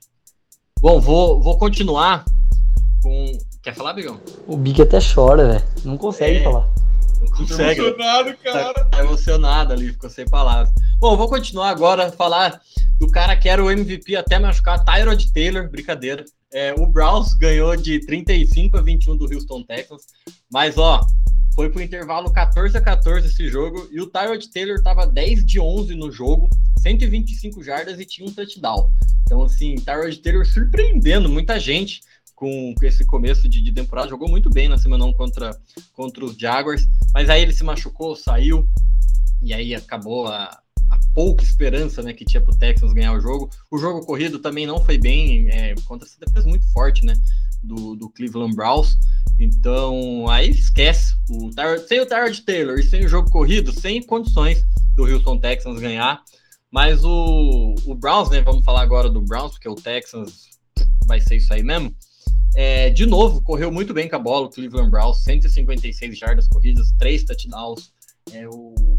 [0.79, 2.23] Bom, vou, vou continuar
[3.01, 3.37] com.
[3.63, 4.21] Quer falar, Bigão?
[4.47, 5.65] O Big até chora, velho.
[5.83, 6.69] Não consegue é, falar.
[7.19, 7.81] Não consegue.
[7.81, 8.73] emocionado, cara.
[8.73, 10.73] Tá, tá emocionado ali, ficou sem palavras.
[10.99, 12.59] Bom, vou continuar agora falar
[12.99, 16.25] do cara que era o MVP até machucar, Tyrod Taylor, brincadeira.
[16.51, 20.01] É, o Browns ganhou de 35 a 21 do Houston Texans,
[20.51, 21.01] mas ó,
[21.55, 25.59] foi pro intervalo 14 a 14 esse jogo e o Tyrod Taylor tava 10 de
[25.59, 28.89] 11 no jogo, 125 jardas e tinha um touchdown.
[29.23, 32.01] Então assim, Tyrod Taylor surpreendendo muita gente
[32.39, 36.23] com, com esse começo de, de, temporada, jogou muito bem na semana 1 contra, contra
[36.23, 38.65] os Jaguars, mas aí ele se machucou, saiu
[39.41, 40.57] e aí acabou a,
[41.13, 43.49] pouca esperança né, que tinha para o Texans ganhar o jogo.
[43.69, 47.13] O jogo corrido também não foi bem é, contra essa defesa muito forte né,
[47.61, 48.97] do, do Cleveland Browns.
[49.37, 51.15] Então, aí esquece.
[51.29, 51.51] O
[51.87, 54.63] sem o Tyrod Taylor e sem o jogo corrido, sem condições
[54.95, 56.21] do Houston Texans ganhar.
[56.71, 58.41] Mas o, o Browns, né?
[58.41, 60.49] Vamos falar agora do Browns, porque o Texans
[61.05, 61.93] vai ser isso aí mesmo.
[62.55, 66.91] É, de novo, correu muito bem com a bola o Cleveland Browns, 156 jardas corridas,
[66.97, 67.91] 3 touchdowns.
[68.31, 68.97] É, o, o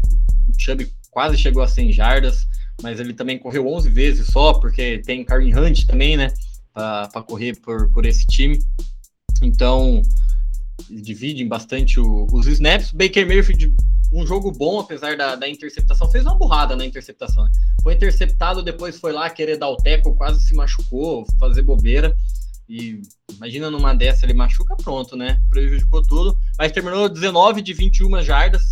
[0.57, 2.47] Chubb quase chegou a 100 jardas,
[2.81, 6.33] mas ele também correu 11 vezes só, porque tem Karen Hunt também, né,
[6.73, 8.59] para correr por, por esse time.
[9.41, 10.01] Então,
[10.89, 12.91] dividem bastante o, os snaps.
[12.91, 13.75] Baker Mayfield,
[14.11, 17.43] um jogo bom, apesar da, da interceptação, fez uma burrada na interceptação.
[17.43, 17.51] Né?
[17.83, 22.15] Foi interceptado, depois foi lá querer dar o teco, quase se machucou, fazer bobeira.
[22.71, 23.01] E
[23.35, 25.41] imagina numa dessa ele machuca, pronto, né?
[25.49, 26.39] Prejudicou tudo.
[26.57, 28.63] Mas terminou 19 de 21 jardas,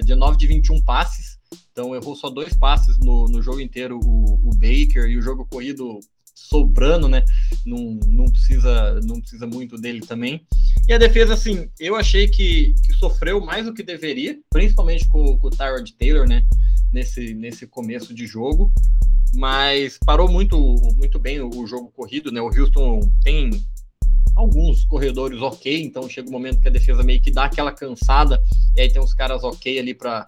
[0.00, 1.38] 19 de 21 passes.
[1.70, 5.44] Então errou só dois passes no, no jogo inteiro o, o Baker e o jogo
[5.44, 6.00] corrido
[6.34, 7.22] sobrando, né?
[7.66, 10.46] Não, não, precisa, não precisa muito dele também.
[10.88, 15.36] E a defesa, assim, eu achei que, que sofreu mais do que deveria, principalmente com,
[15.36, 16.46] com o Tyrod Taylor, né?
[16.90, 18.72] Nesse, nesse começo de jogo.
[19.34, 20.56] Mas parou muito,
[20.96, 22.40] muito bem o, o jogo corrido, né?
[22.40, 23.50] O Houston tem
[24.36, 28.42] alguns corredores ok, então chega um momento que a defesa meio que dá aquela cansada,
[28.74, 30.26] e aí tem uns caras ok ali para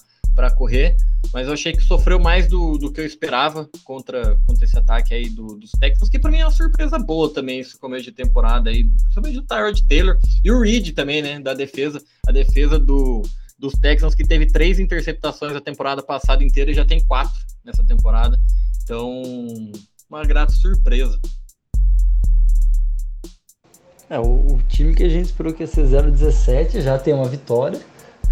[0.57, 0.97] correr
[1.33, 5.14] mas eu achei que sofreu mais do, do que eu esperava contra, contra esse ataque
[5.14, 8.12] aí do, dos Texans, que para mim é uma surpresa boa também esse começo de
[8.12, 12.79] temporada aí, principalmente do Tyrod Taylor e o Reed também, né, da defesa, a defesa
[12.79, 13.23] do,
[13.59, 17.85] dos Texans que teve três interceptações a temporada passada inteira e já tem quatro nessa
[17.85, 18.40] temporada,
[18.87, 19.11] então
[20.09, 21.18] uma grata surpresa.
[24.09, 27.27] É, o, o time que a gente esperou que ia ser 0-17 já tem uma
[27.27, 27.81] vitória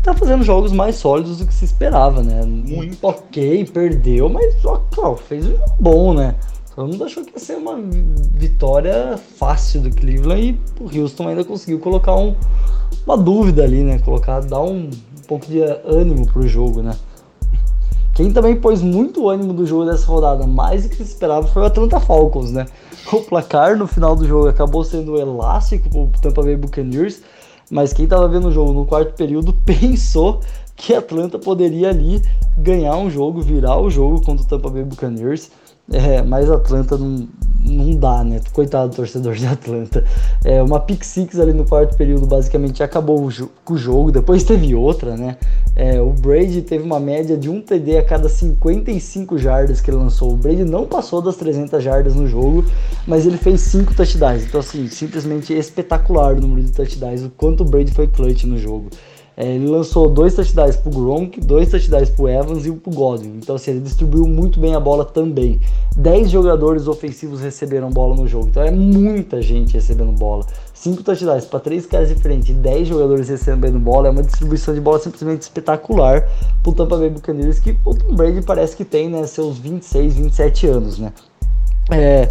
[0.05, 2.45] tá fazendo jogos mais sólidos do que se esperava, né?
[2.45, 2.99] Muito.
[3.03, 6.35] Ok, perdeu, mas ó, fez um jogo bom, né?
[6.77, 7.77] Todo mundo achou que ia ser uma
[8.35, 12.37] vitória fácil do Cleveland e o Houston ainda conseguiu colocar um,
[13.07, 13.99] uma dúvida ali, né?
[14.01, 16.95] Colocar, dar um, um pouco de ânimo pro jogo, né?
[18.15, 21.63] Quem também pôs muito ânimo do jogo dessa rodada, mais do que se esperava, foi
[21.63, 22.67] o Atlanta Falcons, né?
[23.13, 27.21] O placar no final do jogo acabou sendo elástico pro Tampa Bay Buccaneers,
[27.71, 30.41] mas quem estava vendo o jogo no quarto período pensou
[30.77, 32.23] que Atlanta poderia ali
[32.57, 35.51] ganhar um jogo, virar o jogo contra o Tampa Bay Buccaneers.
[35.93, 37.29] É, mas Atlanta não,
[37.61, 38.41] não dá, né?
[38.53, 40.03] Coitado do torcedor de Atlanta.
[40.43, 44.11] É, uma pick six ali no quarto período basicamente acabou o com o jogo.
[44.11, 45.37] Depois teve outra, né?
[45.77, 49.97] É, o Brady teve uma média de um TD a cada 55 jardas que ele
[49.97, 50.33] lançou.
[50.33, 52.65] O Brady não passou das 300 jardas no jogo,
[53.07, 54.45] mas ele fez 5 touchdowns.
[54.45, 58.57] Então, assim, simplesmente espetacular o número de touchdowns, o quanto o Brady foi clutch no
[58.57, 58.89] jogo.
[59.37, 63.39] É, ele lançou dois touchdowns pro Gronk, dois touchdowns pro Evans e um pro Godwin.
[63.43, 65.61] Então, assim, ele distribuiu muito bem a bola também.
[65.97, 68.47] Dez jogadores ofensivos receberam bola no jogo.
[68.49, 70.47] Então, é muita gente recebendo bola.
[70.75, 74.81] 5 touchdowns para três caras diferentes e 10 jogadores recebendo bola é uma distribuição de
[74.81, 76.29] bola simplesmente espetacular
[76.63, 80.67] pro Tampa Bay Buccaneers, que o Tom Brady parece que tem, né, seus 26, 27
[80.67, 81.13] anos, né.
[81.91, 82.31] É,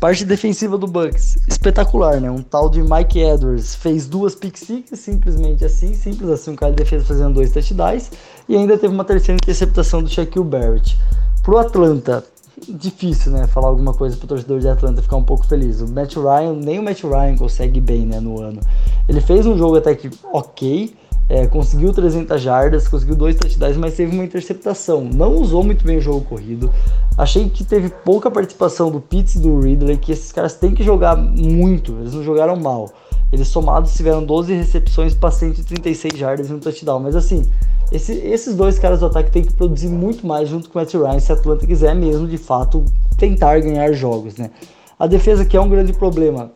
[0.00, 2.30] parte defensiva do Bucks, espetacular, né?
[2.30, 6.72] Um tal de Mike Edwards fez duas pick six, simplesmente assim, simples assim, um cara
[6.72, 8.10] de defesa fazendo dois touchdowns,
[8.48, 10.98] e ainda teve uma terceira interceptação do Shaquille Barrett.
[11.42, 12.24] Pro Atlanta,
[12.68, 13.46] difícil, né?
[13.46, 15.80] Falar alguma coisa pro torcedor de Atlanta ficar um pouco feliz.
[15.80, 18.60] O Matt Ryan, nem o Matt Ryan consegue bem, né, no ano.
[19.08, 20.94] Ele fez um jogo até que ok,
[21.28, 25.04] é, conseguiu 300 jardas, conseguiu dois touchdowns, mas teve uma interceptação.
[25.04, 26.70] Não usou muito bem o jogo corrido.
[27.16, 30.82] Achei que teve pouca participação do Pitts e do Ridley, que esses caras têm que
[30.82, 32.90] jogar muito, eles não jogaram mal.
[33.32, 37.00] Eles somados tiveram 12 recepções para 136 jardas e um touchdown.
[37.00, 37.44] Mas assim,
[37.92, 40.94] esse, esses dois caras do ataque têm que produzir muito mais junto com o Matt
[40.94, 42.84] Ryan se a Atlanta quiser mesmo, de fato,
[43.16, 44.50] tentar ganhar jogos, né?
[44.98, 46.52] A defesa que é um grande problema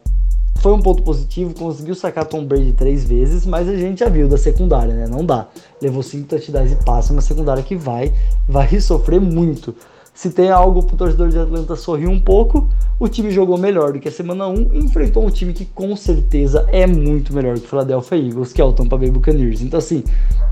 [0.61, 4.29] foi um ponto positivo, conseguiu sacar Tom Brady três vezes, mas a gente já viu
[4.29, 5.07] da secundária, né?
[5.07, 5.47] Não dá.
[5.81, 8.13] Levou cinco touchdowns e passa uma secundária que vai,
[8.49, 9.75] vai sofrer muito.
[10.19, 14.01] Se tem algo pro torcedor de Atlanta sorrir um pouco, o time jogou melhor do
[14.01, 17.65] que a semana 1 e enfrentou um time que com certeza é muito melhor que
[17.65, 19.61] o Philadelphia Eagles, que é o Tampa Bay Buccaneers.
[19.61, 20.03] Então assim,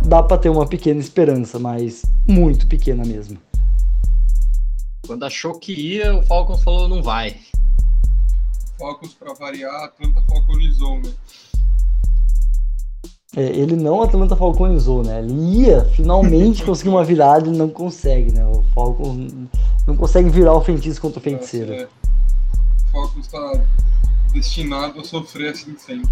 [0.05, 3.39] dá para ter uma pequena esperança, mas muito pequena mesmo.
[5.05, 7.37] Quando achou que ia, o Falcons falou não vai.
[8.79, 11.13] Falcons para variar, Atlanta falconizou, né?
[13.37, 15.19] É, ele não Atlanta falconizou, né?
[15.19, 18.47] Ele ia finalmente conseguir uma virada, ele não consegue, né?
[18.47, 19.31] O Falcons
[19.87, 21.73] não consegue virar o feitiço contra o feiticeiro.
[21.75, 23.61] É, o Falcons está
[24.33, 26.09] destinado a sofrer assim sempre.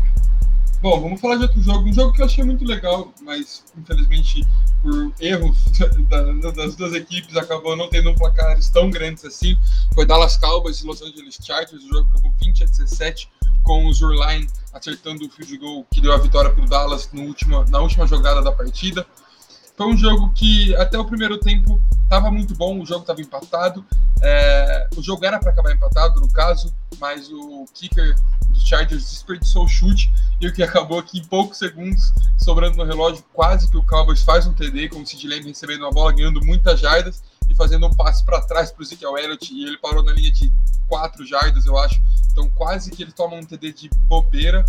[0.85, 1.89] Bom, vamos falar de outro jogo.
[1.89, 4.47] Um jogo que eu achei muito legal, mas infelizmente
[4.83, 5.57] por erros
[6.55, 9.57] das duas equipes acabou não tendo um placares tão grandes assim.
[9.95, 11.83] Foi Dallas Cowboys e Los Angeles Chargers.
[11.83, 13.31] O jogo acabou 20 a 17
[13.63, 17.23] com o Zurline acertando o field goal que deu a vitória para o Dallas no
[17.23, 19.07] último, na última jogada da partida.
[19.77, 23.85] Foi um jogo que até o primeiro tempo estava muito bom, o jogo estava empatado.
[24.23, 28.15] É, o jogo era para acabar empatado, no caso, mas o kicker
[28.49, 32.85] dos Chargers desperdiçou o chute e o que acabou aqui em poucos segundos, sobrando no
[32.85, 36.13] relógio, quase que o Cowboys faz um TD, com o Sid Lamb recebendo uma bola,
[36.13, 39.79] ganhando muitas jardas e fazendo um passe para trás para o Ezekiel Elliott e ele
[39.79, 40.53] parou na linha de
[40.89, 42.01] 4 jardas, eu acho.
[42.31, 44.65] Então quase que ele toma um TD de bobeira.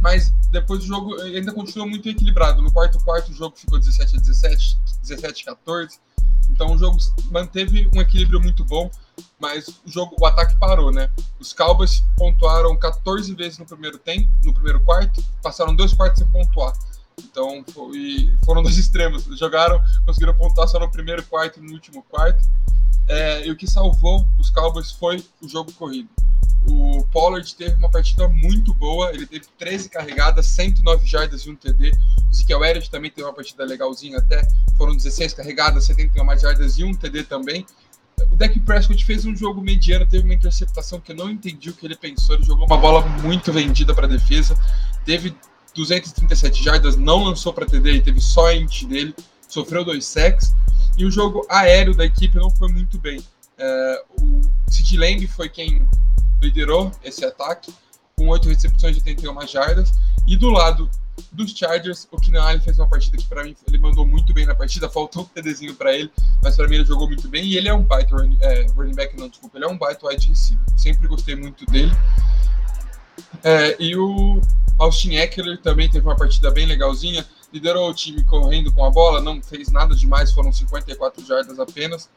[0.00, 2.62] Mas depois o jogo ainda continuou muito equilibrado.
[2.62, 5.98] No quarto quarto o jogo ficou 17 a 17, 17 a 14.
[6.50, 6.98] Então o jogo
[7.30, 8.90] manteve um equilíbrio muito bom,
[9.38, 11.08] mas o jogo, o ataque parou, né?
[11.38, 16.28] Os Cowboys pontuaram 14 vezes no primeiro tempo, no primeiro quarto, passaram dois quartos sem
[16.28, 16.72] pontuar.
[17.18, 19.24] Então foi, foram dois extremos.
[19.38, 22.42] Jogaram, conseguiram pontuar só no primeiro quarto e no último quarto.
[23.08, 26.08] É, e o que salvou os Cowboys foi o jogo corrido.
[26.66, 31.56] O Pollard teve uma partida muito boa, ele teve 13 carregadas, 109 jardas e um
[31.56, 31.90] TD.
[31.90, 34.46] O Ezekiel Elliott também teve uma partida legalzinha até,
[34.76, 37.64] foram 16 carregadas, 71 jardas e um TD também.
[38.30, 41.72] O Dak Prescott fez um jogo mediano, teve uma interceptação que eu não entendi o
[41.72, 44.56] que ele pensou, ele jogou uma bola muito vendida para a defesa,
[45.04, 45.34] teve
[45.74, 49.14] 237 jardas, não lançou para TD, teve só a int dele,
[49.48, 50.54] sofreu dois sacks,
[50.98, 53.22] e o jogo aéreo da equipe não foi muito bem.
[53.56, 55.86] É, o Sid Lamb foi quem
[56.40, 57.72] liderou esse ataque,
[58.16, 59.92] com oito recepções de 81 jardas.
[60.26, 60.90] E do lado
[61.32, 64.46] dos Chargers, o Keenan Allen fez uma partida que para mim ele mandou muito bem
[64.46, 66.10] na partida, faltou um TDzinho para ele,
[66.42, 68.94] mas para mim ele jogou muito bem e ele é um baita running, é, running
[68.94, 70.64] back, não, desculpa, ele é um baita wide receiver.
[70.76, 71.92] Sempre gostei muito dele.
[73.44, 74.40] É, e o
[74.78, 79.20] Austin Eckler também teve uma partida bem legalzinha, liderou o time correndo com a bola,
[79.20, 82.08] não fez nada demais, foram 54 jardas apenas,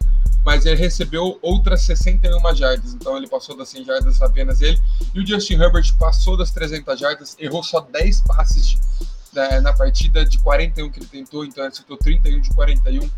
[0.46, 4.80] mas ele recebeu outras 61 jardas, então ele passou das 100 jardas apenas ele.
[5.14, 8.80] E o Justin Herbert passou das 300 jardas, errou só 10 passes de,
[9.34, 13.10] né, na partida de 41 que ele tentou, então ele acertou 31 de 41.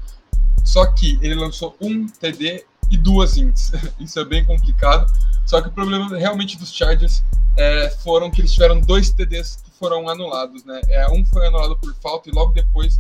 [0.63, 3.71] Só que ele lançou um TD e duas ints.
[3.99, 5.11] Isso é bem complicado.
[5.45, 7.23] Só que o problema realmente dos Chargers
[7.57, 10.81] é, foram que eles tiveram dois TDs foram anulados, né?
[10.89, 12.99] É, um foi anulado por falta e logo depois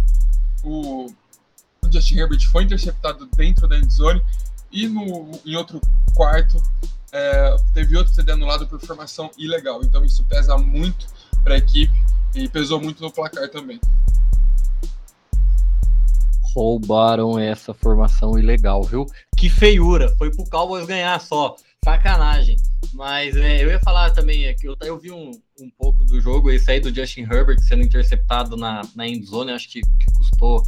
[0.63, 1.07] o
[1.91, 4.21] Justin Herbert foi interceptado dentro da endzone
[4.71, 5.79] e no, em outro
[6.13, 6.61] quarto
[7.11, 9.81] é, teve outro TD anulado por formação ilegal.
[9.83, 11.07] Então isso pesa muito
[11.43, 11.93] para a equipe
[12.33, 13.79] e pesou muito no placar também.
[16.53, 19.05] Roubaram essa formação ilegal, viu?
[19.37, 20.13] Que feiura!
[20.17, 21.55] Foi pro Cowboys ganhar só.
[21.83, 22.57] Sacanagem.
[22.95, 26.19] Mas é, eu ia falar também, é, que eu, eu vi um, um pouco do
[26.21, 30.63] jogo, esse aí do Justin Herbert sendo interceptado na, na endzone, acho que, que custou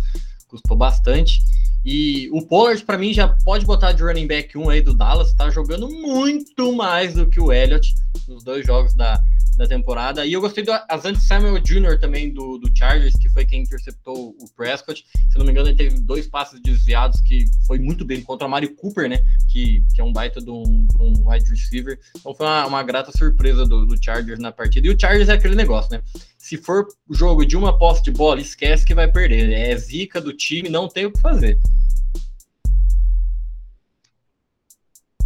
[0.47, 1.41] custou bastante.
[1.85, 5.33] E o Pollard, para mim, já pode botar de running back 1 aí do Dallas,
[5.33, 7.93] tá jogando muito mais do que o Elliott
[8.27, 9.21] nos dois jogos da,
[9.57, 10.25] da temporada.
[10.25, 11.99] E eu gostei do Asante Samuel Jr.
[11.99, 15.03] também do, do Chargers, que foi quem interceptou o Prescott.
[15.29, 18.49] Se não me engano, ele teve dois passes desviados que foi muito bem contra a
[18.49, 19.19] Mari Cooper, né?
[19.49, 21.99] Que, que é um baita de um, de um wide receiver.
[22.15, 24.87] Então foi uma, uma grata surpresa do, do, Chargers na partida.
[24.87, 26.03] E o Chargers é aquele negócio, né?
[26.37, 29.51] Se for jogo de uma posse de bola, esquece que vai perder.
[29.51, 31.59] É zica do time, não tem o que fazer.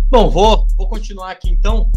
[0.09, 1.89] Bom, vou, vou continuar aqui então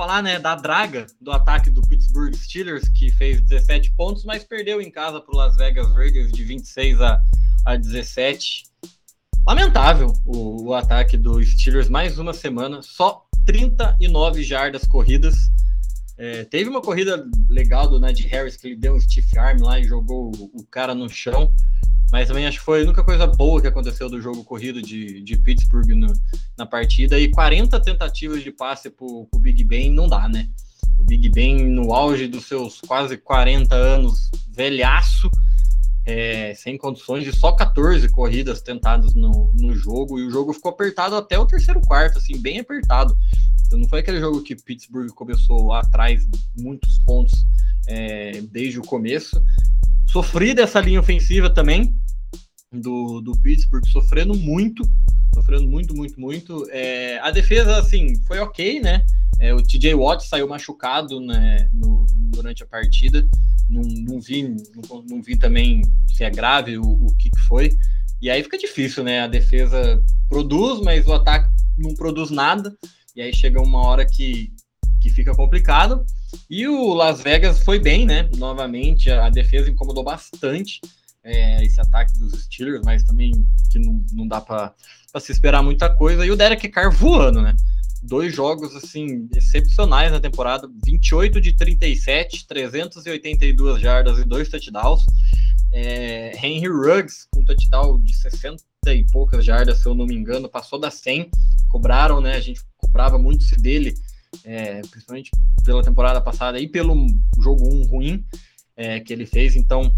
[0.00, 4.80] falar né, da draga do ataque do Pittsburgh Steelers, que fez 17 pontos, mas perdeu
[4.80, 7.20] em casa para o Las Vegas Raiders de 26 a,
[7.66, 8.64] a 17.
[9.46, 15.34] Lamentável o, o ataque do Steelers, mais uma semana, só 39 jardas corridas.
[16.16, 19.78] É, teve uma corrida legal do Ned Harris, que ele deu um stiff arm lá
[19.78, 21.52] e jogou o, o cara no chão.
[22.12, 25.22] Mas também acho que foi a única coisa boa que aconteceu do jogo corrido de,
[25.22, 26.12] de Pittsburgh no,
[26.58, 27.18] na partida.
[27.18, 30.48] E 40 tentativas de passe para o Big Ben não dá, né?
[30.98, 35.30] O Big Ben, no auge dos seus quase 40 anos, velhaço,
[36.04, 40.18] é, sem condições, de só 14 corridas tentadas no, no jogo.
[40.18, 43.16] E o jogo ficou apertado até o terceiro quarto, assim, bem apertado.
[43.66, 46.26] Então não foi aquele jogo que Pittsburgh começou atrás
[46.58, 47.32] muitos pontos
[47.86, 49.40] é, desde o começo.
[50.12, 51.94] Sofri dessa linha ofensiva também
[52.72, 54.82] do, do Pittsburgh, sofrendo muito,
[55.32, 56.66] sofrendo muito, muito, muito.
[56.70, 59.04] É, a defesa, assim, foi ok, né?
[59.38, 63.24] É, o TJ Watt saiu machucado né, no, durante a partida.
[63.68, 67.70] Não, não, vi, não, não, vi também se é grave o, o que, que foi.
[68.20, 69.20] E aí fica difícil, né?
[69.20, 71.48] A defesa produz, mas o ataque
[71.78, 72.76] não produz nada.
[73.14, 74.52] E aí chega uma hora que,
[75.00, 76.04] que fica complicado.
[76.48, 78.28] E o Las Vegas foi bem, né?
[78.36, 80.80] Novamente, a defesa incomodou bastante
[81.24, 83.32] é, esse ataque dos Steelers, mas também
[83.70, 84.74] que não, não dá para
[85.18, 86.24] se esperar muita coisa.
[86.24, 87.56] E o Derek Carr voando, né?
[88.02, 95.04] Dois jogos assim excepcionais na temporada: 28 de 37, 382 jardas e dois touchdowns.
[95.72, 100.14] É, Henry Ruggs com um touchdown de 60 e poucas jardas, se eu não me
[100.14, 101.30] engano, passou das 100.
[101.68, 102.34] Cobraram, né?
[102.34, 103.94] A gente cobrava muito se dele
[104.44, 105.30] é, principalmente
[105.64, 106.94] pela temporada passada e pelo
[107.38, 108.24] jogo 1 ruim
[108.76, 109.92] é, que ele fez, então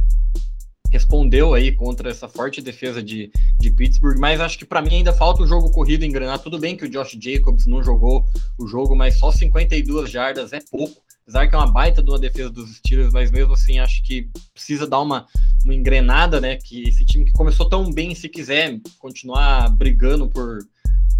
[0.92, 5.12] respondeu aí contra essa forte defesa de, de Pittsburgh, mas acho que para mim ainda
[5.12, 6.38] falta o jogo corrido engrenar.
[6.38, 8.26] Tudo bem que o Josh Jacobs não jogou
[8.58, 11.00] o jogo, mas só 52 jardas é pouco.
[11.22, 14.28] Apesar que é uma baita de uma defesa dos Steelers, mas mesmo assim acho que
[14.52, 15.26] precisa dar uma,
[15.64, 16.56] uma engrenada, né?
[16.56, 20.58] Que esse time que começou tão bem, se quiser continuar brigando por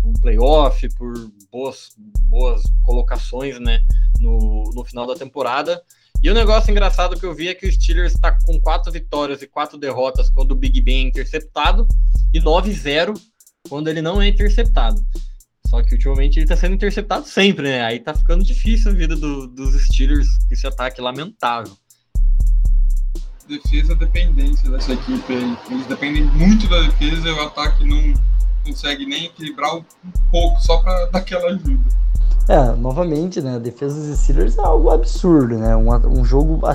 [0.03, 1.15] um playoff, por
[1.51, 1.95] boas,
[2.29, 3.85] boas colocações né,
[4.19, 5.83] no, no final da temporada.
[6.23, 9.43] E o negócio engraçado que eu vi é que o Steelers está com quatro vitórias
[9.43, 11.87] e quatro derrotas quando o Big Ben é interceptado
[12.33, 13.21] e 9-0
[13.69, 15.05] quando ele não é interceptado.
[15.67, 17.83] Só que ultimamente ele está sendo interceptado sempre, né?
[17.83, 21.77] Aí tá ficando difícil a vida do, dos Steelers com esse ataque lamentável.
[23.49, 25.57] Defesa dependência dessa equipe aí.
[25.71, 28.15] Eles dependem muito da defesa e o ataque não
[28.65, 29.85] consegue nem equilibrar um
[30.31, 32.03] pouco só para dar aquela ajuda.
[32.49, 33.57] É, novamente, né?
[33.57, 35.77] A defesa dos Steelers é algo absurdo, né?
[35.77, 35.89] Um,
[36.21, 36.67] um jogo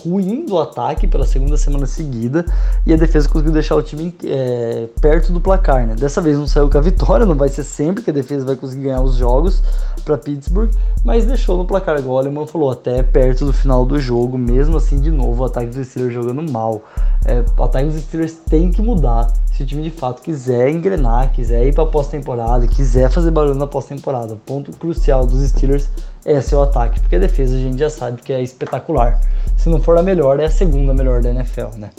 [0.00, 2.44] ruim do ataque pela segunda semana seguida
[2.86, 5.94] e a defesa conseguiu deixar o time é, perto do placar, né?
[5.94, 8.56] Dessa vez não saiu com a vitória, não vai ser sempre que a defesa vai
[8.56, 9.62] conseguir ganhar os jogos
[10.04, 10.70] para Pittsburgh,
[11.04, 14.76] mas deixou no placar, igual o Alemão falou, até perto do final do jogo, mesmo
[14.76, 16.82] assim, de novo, o ataque dos Steelers jogando mal.
[17.24, 21.32] É, o ataque dos Steelers tem que mudar se o time de fato quiser engrenar,
[21.32, 24.36] quiser ir para pós-temporada, quiser fazer barulho na pós-temporada.
[24.44, 25.88] Ponto crucial dos Steelers
[26.24, 29.20] é seu ataque, porque a defesa a gente já sabe que é espetacular.
[29.56, 31.90] Se não for a melhor, é a segunda melhor da NFL, né?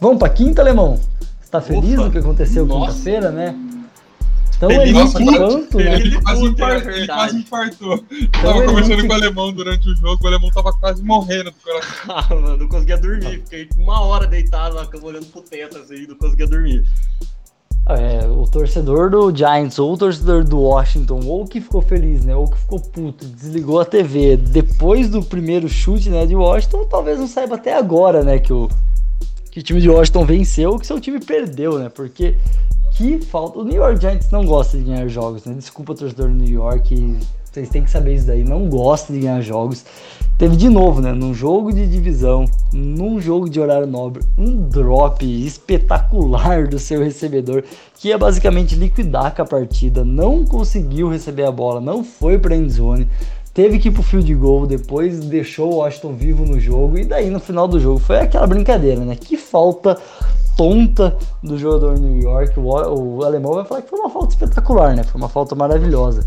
[0.00, 0.98] Vamos para quinta, alemão?
[1.40, 3.54] Você tá feliz com o que aconteceu quinta-feira, né?
[4.58, 8.04] Então ele nossa, quanto, ele, ele, quase infartou, ele quase infartou.
[8.10, 11.56] Então, tava conversando com o alemão durante o jogo, o alemão tava quase morrendo do
[11.62, 11.94] coração.
[12.10, 13.42] ah, mano, não conseguia dormir.
[13.44, 16.84] Fiquei uma hora deitado na cama olhando pro teto assim, não conseguia dormir.
[17.88, 22.36] É, o torcedor do Giants ou o torcedor do Washington, ou que ficou feliz, né?
[22.36, 27.18] Ou que ficou puto, desligou a TV depois do primeiro chute, né, de Washington, talvez
[27.18, 28.68] não saiba até agora, né, que o,
[29.50, 31.88] que o time de Washington venceu, que seu time perdeu, né?
[31.88, 32.36] Porque
[32.98, 33.60] que falta.
[33.60, 35.54] O New York Giants não gosta de ganhar jogos, né?
[35.54, 37.18] Desculpa, torcedor do New York.
[37.50, 38.44] Vocês têm que saber isso daí.
[38.44, 39.84] Não gosta de ganhar jogos.
[40.36, 41.12] Teve de novo, né?
[41.12, 47.64] Num jogo de divisão, num jogo de horário nobre, um drop espetacular do seu recebedor,
[47.94, 50.04] que ia basicamente liquidar com a partida.
[50.04, 53.08] Não conseguiu receber a bola, não foi para endzone.
[53.52, 56.96] Teve que ir pro field goal, depois deixou o Washington vivo no jogo.
[56.96, 59.16] E daí no final do jogo foi aquela brincadeira, né?
[59.16, 59.98] Que falta
[60.56, 62.58] tonta do jogador New York.
[62.58, 65.02] O, o, alemão vai falar que foi uma falta espetacular, né?
[65.02, 66.24] Foi uma falta maravilhosa.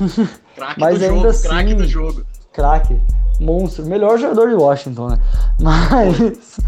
[0.54, 2.22] Craque do ainda jogo, assim, craque do jogo.
[2.52, 3.00] Craque.
[3.40, 5.18] monstro, melhor jogador de Washington, né?
[5.60, 6.58] Mas,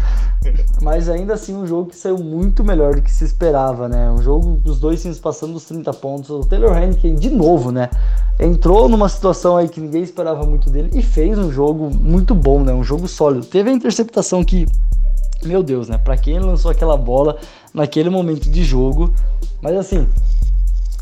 [0.81, 4.09] mas ainda assim um jogo que saiu muito melhor do que se esperava, né?
[4.09, 6.29] Um jogo dos dois times passando dos 30 pontos.
[6.29, 7.89] O Taylor Hennigan, de novo, né?
[8.39, 12.63] Entrou numa situação aí que ninguém esperava muito dele e fez um jogo muito bom,
[12.63, 12.73] né?
[12.73, 13.45] Um jogo sólido.
[13.45, 14.65] Teve a interceptação que,
[15.43, 15.97] meu Deus, né?
[15.97, 17.37] Para quem lançou aquela bola
[17.73, 19.13] naquele momento de jogo,
[19.61, 20.07] mas assim,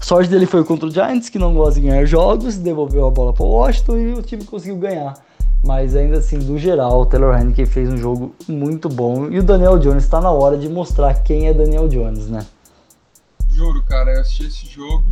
[0.05, 3.33] sorte dele foi contra o Giants, que não gosta de ganhar jogos, devolveu a bola
[3.33, 5.13] para o Washington e o time conseguiu ganhar.
[5.63, 9.29] Mas ainda assim, do geral, o Taylor Hennigan fez um jogo muito bom.
[9.29, 12.45] E o Daniel Jones está na hora de mostrar quem é Daniel Jones, né?
[13.49, 15.03] Juro, cara, eu assisti esse jogo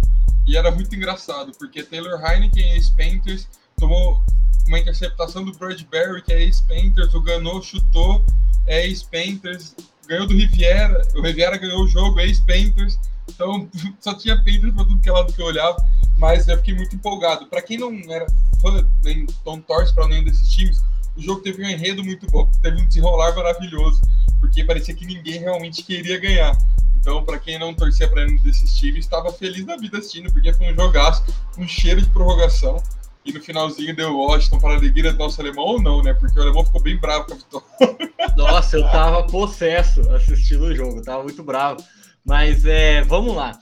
[0.47, 4.21] e era muito engraçado, porque Taylor Heineken, ex-Panthers, tomou
[4.67, 8.23] uma interceptação do Bradbury, que é ex-Panthers, o Ganot chutou,
[8.67, 9.75] é ex-Panthers,
[10.07, 12.99] ganhou do Riviera, o Riviera ganhou o jogo, é ex-Panthers,
[13.29, 13.69] então
[13.99, 15.77] só tinha Panthers para tudo que é lado que eu olhava,
[16.17, 17.47] mas eu fiquei muito empolgado.
[17.47, 18.27] Para quem não era
[18.61, 20.83] fã, nem não torce para nenhum desses times,
[21.15, 24.01] o jogo teve um enredo muito bom, teve um desenrolar maravilhoso,
[24.39, 26.57] porque parecia que ninguém realmente queria ganhar.
[26.99, 30.51] Então, para quem não torcia para nenhum desses times, estava feliz da vida assistindo, porque
[30.53, 31.23] foi um jogaço,
[31.57, 32.81] um cheiro de prorrogação.
[33.23, 36.13] E no finalzinho deu Washington para a alegria do nosso alemão, ou não, né?
[36.13, 38.13] Porque o alemão ficou bem bravo com a vitória.
[38.37, 41.83] Nossa, eu tava possesso assistindo o jogo, tava muito bravo.
[42.25, 43.57] Mas é, vamos lá.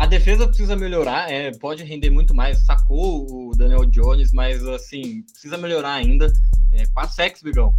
[0.00, 2.64] A defesa precisa melhorar, é, pode render muito mais.
[2.64, 6.32] Sacou o Daniel Jones, mas assim, precisa melhorar ainda.
[6.72, 7.74] É, quatro sacks, Bigão.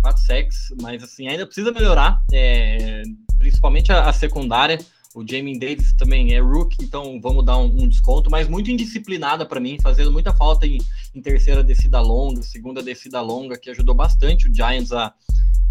[0.00, 3.02] Quatro sacks, mas assim, ainda precisa melhorar, é,
[3.38, 4.78] principalmente a, a, secundária.
[5.14, 9.44] O Jamie Davis também é rookie, então vamos dar um, um desconto, mas muito indisciplinada
[9.44, 10.78] para mim, fazendo muita falta em,
[11.14, 15.12] em, terceira descida longa, segunda descida longa, que ajudou bastante o Giants a,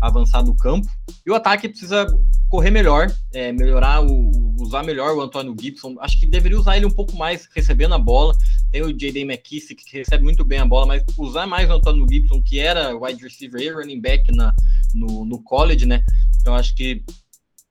[0.07, 0.87] avançar do campo.
[1.25, 2.05] E o ataque precisa
[2.49, 5.95] correr melhor, é, melhorar, o, usar melhor o Antônio Gibson.
[5.99, 8.33] Acho que deveria usar ele um pouco mais recebendo a bola.
[8.71, 9.21] Tem o J.D.
[9.21, 12.95] McKissick, que recebe muito bem a bola, mas usar mais o Antônio Gibson, que era
[12.95, 14.53] wide receiver e running back na,
[14.93, 16.03] no, no college, né?
[16.39, 17.03] Então acho que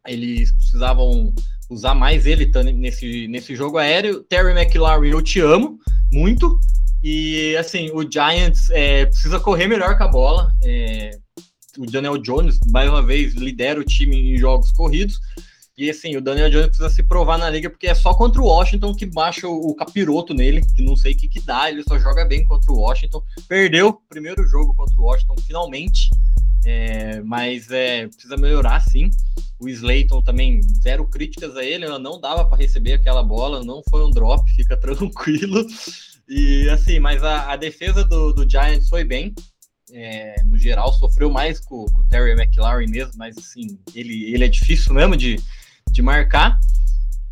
[0.06, 1.32] eles precisavam
[1.70, 4.22] usar mais ele nesse, nesse jogo aéreo.
[4.24, 5.78] Terry McLaurin, eu te amo
[6.12, 6.58] muito.
[7.02, 10.50] E assim, o Giants é, precisa correr melhor com a bola.
[10.62, 11.10] É,
[11.78, 15.20] o Daniel Jones, mais uma vez, lidera o time em jogos corridos.
[15.76, 18.46] E assim, o Daniel Jones precisa se provar na liga, porque é só contra o
[18.46, 21.98] Washington que baixa o, capiroto nele, que não sei o que, que dá, ele só
[21.98, 23.20] joga bem contra o Washington.
[23.48, 26.10] Perdeu o primeiro jogo contra o Washington, finalmente.
[26.64, 29.10] É, mas é, precisa melhorar sim.
[29.58, 34.04] O Slayton também, zero críticas a ele, não dava para receber aquela bola, não foi
[34.04, 35.66] um drop, fica tranquilo.
[36.28, 39.34] E assim, mas a, a defesa do, do Giants foi bem
[39.94, 44.44] é, no geral, sofreu mais com, com, o Terry McLaurin mesmo, mas assim, ele, ele
[44.44, 45.40] é difícil mesmo de,
[45.90, 46.58] de marcar.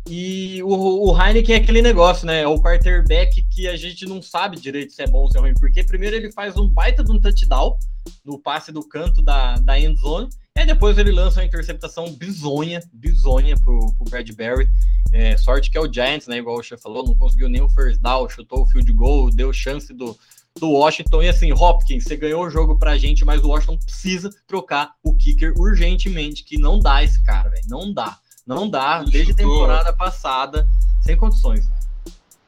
[0.09, 2.41] E o, o Heineken é aquele negócio, né?
[2.41, 5.41] É o quarterback que a gente não sabe direito se é bom ou se é
[5.41, 7.77] ruim, porque primeiro ele faz um baita de um touchdown
[8.25, 12.81] no passe do canto da, da end zone, e depois ele lança uma interceptação bizonha,
[12.93, 14.67] bizonha pro, pro Bradbury.
[15.11, 16.37] É, sorte que é o Giants, né?
[16.37, 19.93] Igual o Chef falou, não conseguiu o first down, chutou o field goal, deu chance
[19.93, 20.17] do,
[20.59, 21.21] do Washington.
[21.21, 25.15] E assim, Hopkins, você ganhou o jogo pra gente, mas o Washington precisa trocar o
[25.15, 27.63] kicker urgentemente, que não dá esse cara, velho.
[27.67, 28.17] Não dá.
[28.45, 28.99] Não dá.
[29.01, 30.67] Ele desde a temporada passada,
[31.01, 31.67] sem condições.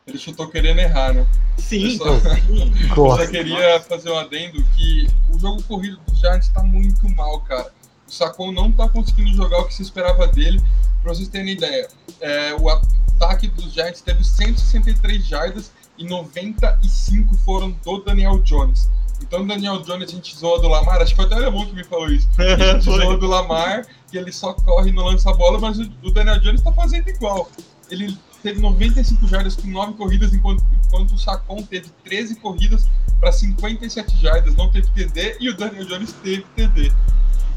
[0.06, 1.26] Ele chutou querendo errar, né?
[1.58, 2.74] Sim, eu só, sim.
[2.95, 7.41] eu só queria fazer um adendo que o jogo corrido dos Giants tá muito mal,
[7.41, 7.72] cara.
[8.08, 10.62] O Sacon não tá conseguindo jogar o que se esperava dele.
[11.01, 11.88] Pra vocês terem ideia,
[12.20, 18.89] é, o ataque dos Giants teve 163 jardas e 95 foram do Daniel Jones.
[19.22, 21.74] Então, Daniel Jones, a gente zoa do Lamar, acho que foi até o Alemão que
[21.74, 22.28] me falou isso.
[22.38, 25.80] A gente zoa do Lamar, que ele só corre e não lança a bola, mas
[25.80, 27.50] o Daniel Jones tá fazendo igual.
[27.89, 32.88] Ele teve 95 jardas com 9 corridas, enquanto, enquanto o Sacon teve 13 corridas
[33.20, 36.91] para 57 jardas, não teve TD, e o Daniel Jones teve TD.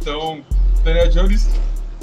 [0.00, 1.48] Então, o Daniel Jones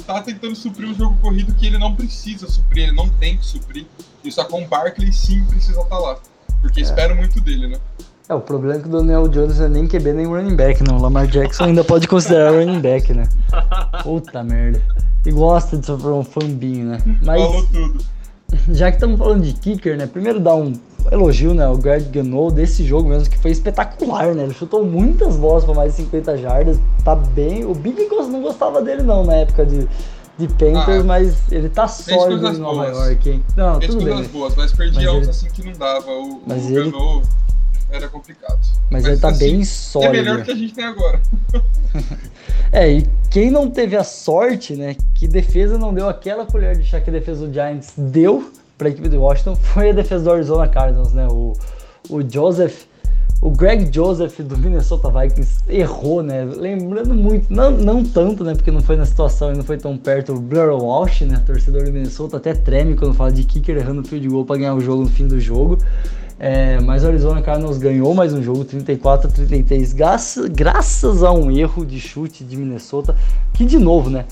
[0.06, 3.44] tá tentando suprir um jogo corrido que ele não precisa suprir, ele não tem que
[3.44, 3.86] suprir.
[4.24, 6.18] E só com o Barkley sim precisa estar tá lá.
[6.60, 6.82] Porque é.
[6.82, 7.78] espero muito dele, né?
[8.28, 10.82] É, o problema é que o Daniel Jones não é nem QB nem running back,
[10.82, 10.96] não.
[10.96, 13.28] O Lamar Jackson ainda pode considerar running back, né?
[14.02, 14.82] Puta merda.
[15.24, 16.98] E gosta de sofrer um fambinho, né?
[17.22, 18.04] Mas, Falou tudo.
[18.70, 20.06] Já que estamos falando de kicker, né?
[20.06, 20.72] Primeiro dar um
[21.10, 21.68] elogio, né?
[21.68, 24.44] O Greg Gano desse jogo mesmo, que foi espetacular, né?
[24.44, 26.78] Ele chutou muitas bolas para mais de 50 jardas.
[27.04, 27.64] Tá bem.
[27.64, 29.88] O Big não gostava dele, não, na época de
[30.38, 33.08] de Panthers, ah, mas ele tá sólido em Nova boas.
[33.08, 33.44] York, hein?
[33.56, 34.22] Não, tudo bem.
[34.24, 35.30] boas, mas perdi mas ele...
[35.30, 36.10] assim que não dava.
[36.10, 36.92] O, mas o ele...
[37.90, 38.58] era complicado.
[38.90, 40.14] Mas, mas ele tá assim, bem sólido.
[40.14, 41.20] É melhor que a gente tem agora.
[42.72, 46.84] é, e quem não teve a sorte, né, que defesa não deu aquela colher de
[46.84, 50.32] chá que a defesa do Giants deu pra equipe do Washington, foi a defesa do
[50.32, 51.26] Arizona Cardinals, né?
[51.30, 51.52] O,
[52.08, 52.84] o Joseph
[53.40, 56.44] O Greg Joseph do Minnesota Vikings errou, né?
[56.44, 58.54] Lembrando muito, não, não tanto, né?
[58.54, 60.34] Porque não foi na situação e não foi tão perto.
[60.34, 61.42] O Blair Walsh, né?
[61.46, 64.80] Torcedor do Minnesota, até treme quando fala de kicker errando field goal para ganhar o
[64.80, 65.78] jogo no fim do jogo.
[66.38, 71.32] É, mas o Arizona Cardinals ganhou mais um jogo, 34 a 33, graças, graças a
[71.32, 73.16] um erro de chute de Minnesota,
[73.54, 74.26] que de novo, né?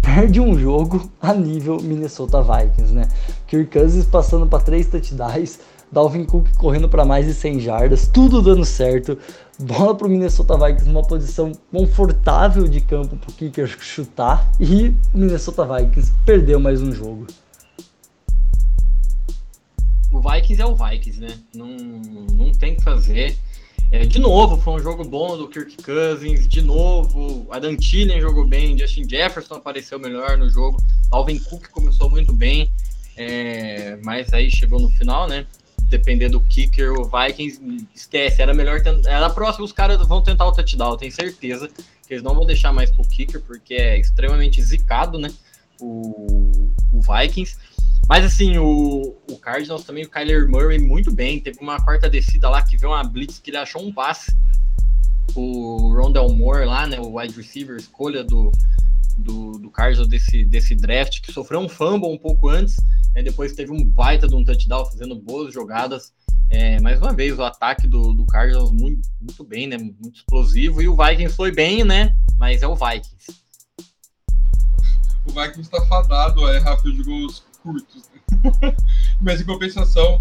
[0.00, 3.06] Perde um jogo a nível Minnesota Vikings, né?
[3.46, 5.58] Kirk Cousins passando para três touchdowns,
[5.92, 9.18] Dalvin Cook correndo para mais de 100 jardas, tudo dando certo.
[9.58, 14.94] Bola para o Minnesota Vikings numa posição confortável de campo para o kicker chutar e
[15.12, 17.26] o Minnesota Vikings perdeu mais um jogo
[20.10, 21.38] o Vikings é o Vikings, né?
[21.54, 23.36] Não, não tem que fazer.
[23.92, 26.46] É, de novo, foi um jogo bom do Kirk Cousins.
[26.46, 28.78] De novo, Adam Thielen jogou bem.
[28.78, 30.80] Justin Jefferson apareceu melhor no jogo.
[31.10, 32.70] Alvin Cook começou muito bem.
[33.16, 35.44] É, mas aí chegou no final, né?
[35.88, 37.60] Dependendo do kicker, o Vikings
[37.92, 38.40] esquece.
[38.40, 38.80] Era melhor.
[39.04, 40.96] Era próximo, os caras vão tentar o touchdown.
[40.96, 45.32] Tenho certeza que eles não vão deixar mais pro kicker, porque é extremamente zicado, né?
[45.80, 47.56] O, o Vikings.
[48.10, 51.38] Mas assim, o, o Cardinals também, o Kyler Murray, muito bem.
[51.38, 54.36] Teve uma quarta descida lá que veio uma blitz que ele achou um passe.
[55.32, 56.98] O Rondell Moore lá, né?
[56.98, 58.50] O wide receiver, escolha do,
[59.16, 62.78] do, do Cardinals desse, desse draft, que sofreu um fumble um pouco antes.
[63.14, 66.12] Né, depois teve um baita de um touchdown, fazendo boas jogadas.
[66.50, 69.78] É, mais uma vez, o ataque do, do Cardinals muito, muito bem, né?
[69.78, 70.82] Muito explosivo.
[70.82, 72.16] E o Vikings foi bem, né?
[72.36, 73.40] Mas é o Vikings.
[75.24, 78.10] O Vikings está fadado a errar de gols curtos.
[78.12, 78.76] Né?
[79.20, 80.20] Mas em compensação,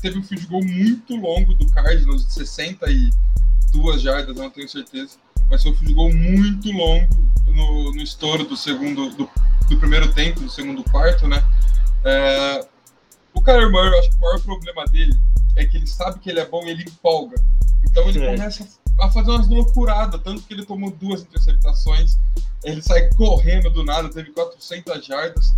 [0.00, 5.16] teve um field goal muito longo do Cardinals, de 62 jardas, não tenho certeza.
[5.50, 7.08] Mas foi um field goal muito longo
[7.46, 9.30] no, no estouro do segundo, do,
[9.68, 11.42] do, primeiro tempo, do segundo quarto, né?
[12.04, 12.66] É,
[13.34, 15.16] o Kyler Murray, acho que o maior problema dele
[15.56, 17.42] é que ele sabe que ele é bom e ele empolga.
[17.84, 18.36] Então ele é.
[18.36, 18.68] começa
[19.00, 22.18] a fazer umas loucuradas, tanto que ele tomou duas interceptações,
[22.64, 25.54] ele sai correndo do nada, teve 400 jardas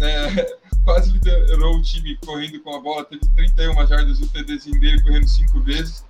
[0.00, 5.02] é, quase liderou o time correndo com a bola, teve 31 jardas o TDzinho dele
[5.02, 6.04] correndo cinco vezes.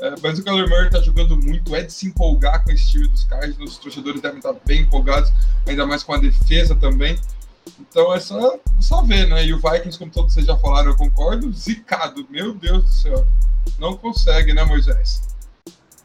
[0.00, 3.08] É, mas o Kyler Murray tá jogando muito, é de se empolgar com esse time
[3.08, 5.32] dos Cardinals, os torcedores devem estar bem empolgados,
[5.66, 7.18] ainda mais com a defesa também.
[7.80, 9.44] Então é só, só ver, né?
[9.44, 13.26] E o Vikings, como todos vocês já falaram, eu concordo, zicado, meu Deus do céu.
[13.78, 15.36] Não consegue, né, Moisés?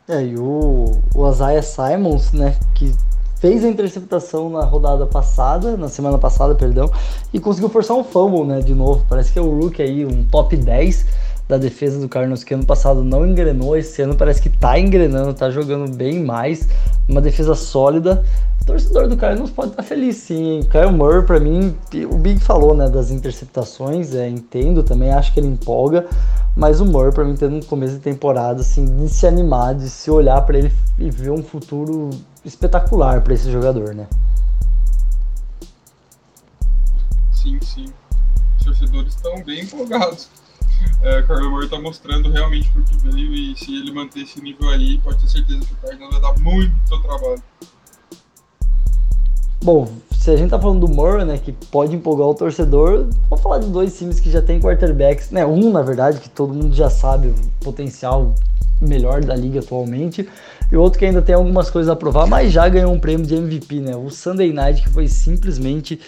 [0.08, 2.94] É, e o, o Isaiah Simons, né, que
[3.44, 6.90] fez a interceptação na rodada passada, na semana passada, perdão,
[7.34, 9.06] e conseguiu forçar um fumble, né, de novo.
[9.10, 11.06] Parece que é o Rook aí, um top 10
[11.46, 15.34] da defesa do Cardinals, que ano passado não engrenou, esse ano parece que tá engrenando,
[15.34, 16.70] tá jogando bem mais,
[17.06, 18.24] uma defesa sólida.
[18.62, 20.64] O torcedor do Cardinals pode estar tá feliz sim, hein?
[20.72, 21.76] Kyle Murray, pra mim,
[22.10, 26.06] o Big falou, né, das interceptações, é, entendo também, acho que ele empolga,
[26.56, 29.90] mas o Murray, pra mim, tendo um começo de temporada, assim, de se animar, de
[29.90, 32.10] se olhar para ele e ver um futuro
[32.46, 34.08] espetacular para esse jogador, né?
[37.32, 37.86] Sim, sim.
[38.60, 40.30] Os torcedores estão bem empolgados.
[41.02, 44.22] É, o Carlos Murray está mostrando realmente para o que veio e se ele manter
[44.22, 47.44] esse nível aí, pode ter certeza que o Cardinals vai dar muito trabalho.
[49.64, 53.42] Bom, se a gente tá falando do Murray, né, que pode empolgar o torcedor, vamos
[53.42, 56.76] falar de dois times que já tem quarterbacks, né, um na verdade, que todo mundo
[56.76, 58.34] já sabe o potencial
[58.82, 60.28] melhor da liga atualmente,
[60.74, 63.36] e outro que ainda tem algumas coisas a provar, mas já ganhou um prêmio de
[63.36, 63.96] MVP, né?
[63.96, 66.00] O Sunday Night que foi simplesmente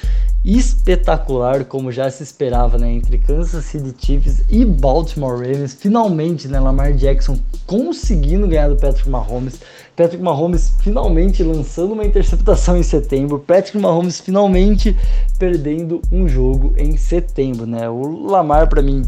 [0.44, 2.92] espetacular, como já se esperava, né?
[2.92, 6.60] Entre Kansas City Chiefs e Baltimore Ravens, finalmente, né?
[6.60, 7.38] Lamar Jackson
[7.68, 9.60] conseguindo ganhar do Patrick Mahomes.
[9.96, 13.38] Patrick Mahomes finalmente lançando uma interceptação em setembro.
[13.38, 14.98] Patrick Mahomes finalmente
[15.38, 17.88] perdendo um jogo em setembro, né?
[17.88, 19.04] O Lamar para mim,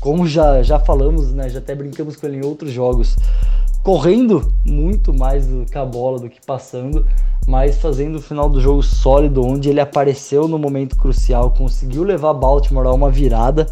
[0.00, 1.50] como já já falamos, né?
[1.50, 3.18] Já até brincamos com ele em outros jogos
[3.84, 7.06] correndo muito mais do que a bola do que passando,
[7.46, 12.32] mas fazendo o final do jogo sólido, onde ele apareceu no momento crucial, conseguiu levar
[12.32, 13.66] Baltimore a uma virada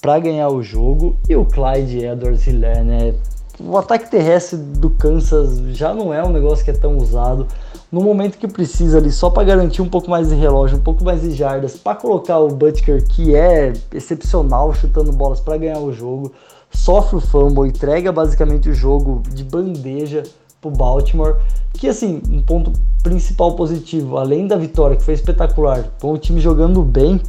[0.00, 1.16] para ganhar o jogo.
[1.28, 3.14] E o Clyde Edwards-Helaire, né?
[3.58, 7.48] O ataque terrestre do Kansas já não é um negócio que é tão usado.
[7.90, 11.02] No momento que precisa ali, só para garantir um pouco mais de relógio, um pouco
[11.02, 15.92] mais de jardas, para colocar o Butker, que é excepcional chutando bolas para ganhar o
[15.92, 16.32] jogo
[16.76, 20.22] sofre o fumble, entrega basicamente o jogo de bandeja
[20.60, 21.36] pro Baltimore.
[21.72, 22.72] Que assim, um ponto
[23.02, 27.20] principal positivo, além da vitória que foi espetacular, com o time jogando bem,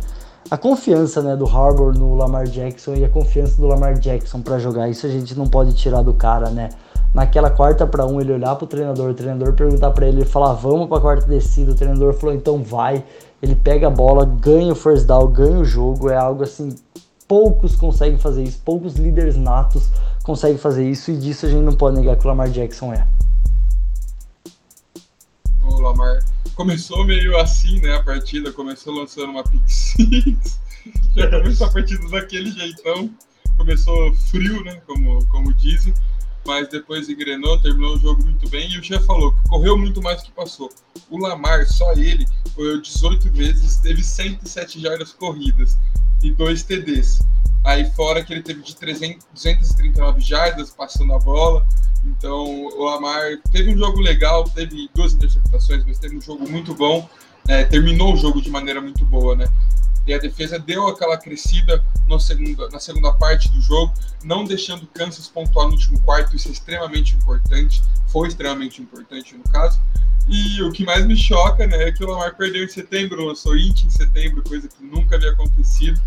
[0.50, 4.58] a confiança né, do Harbour no Lamar Jackson e a confiança do Lamar Jackson para
[4.58, 6.70] jogar, isso a gente não pode tirar do cara, né?
[7.14, 10.54] Naquela quarta para um, ele olhar pro treinador, o treinador perguntar para ele, ele falar,
[10.54, 13.04] vamos para quarta descida, o treinador falou, então vai.
[13.42, 16.74] Ele pega a bola, ganha o first down, ganha o jogo, é algo assim
[17.28, 19.90] poucos conseguem fazer isso, poucos líderes natos
[20.24, 23.08] consegue fazer isso e disso a gente não pode negar que o Lamar Jackson é.
[25.64, 26.20] O Lamar
[26.56, 27.96] começou meio assim, né?
[27.96, 30.60] A partida começou lançando uma pick six,
[31.16, 33.10] já começou a partida daquele jeitão,
[33.58, 34.82] começou frio, né?
[34.88, 35.94] Como, como dizem,
[36.48, 38.72] mas depois engrenou, terminou o jogo muito bem.
[38.72, 40.70] E o chefe falou que correu muito mais do que passou.
[41.10, 42.26] O Lamar, só ele,
[42.56, 45.78] correu 18 vezes, teve 107 jardas corridas
[46.24, 47.20] e dois TDs.
[47.66, 51.68] Aí fora que ele teve de 300, 239 jardas passando a bola.
[52.06, 56.74] Então o Lamar teve um jogo legal, teve duas interceptações, mas teve um jogo muito
[56.74, 57.08] bom.
[57.46, 59.48] É, terminou o jogo de maneira muito boa, né?
[60.08, 63.94] E a defesa deu aquela crescida na segunda parte do jogo,
[64.24, 66.36] não deixando o Kansas pontuar no último quarto.
[66.36, 69.80] Isso é extremamente importante, foi extremamente importante no caso.
[70.30, 73.58] E o que mais me choca, né, é que o Lamar perdeu em setembro, lançou
[73.58, 76.00] int em setembro, coisa que nunca havia acontecido.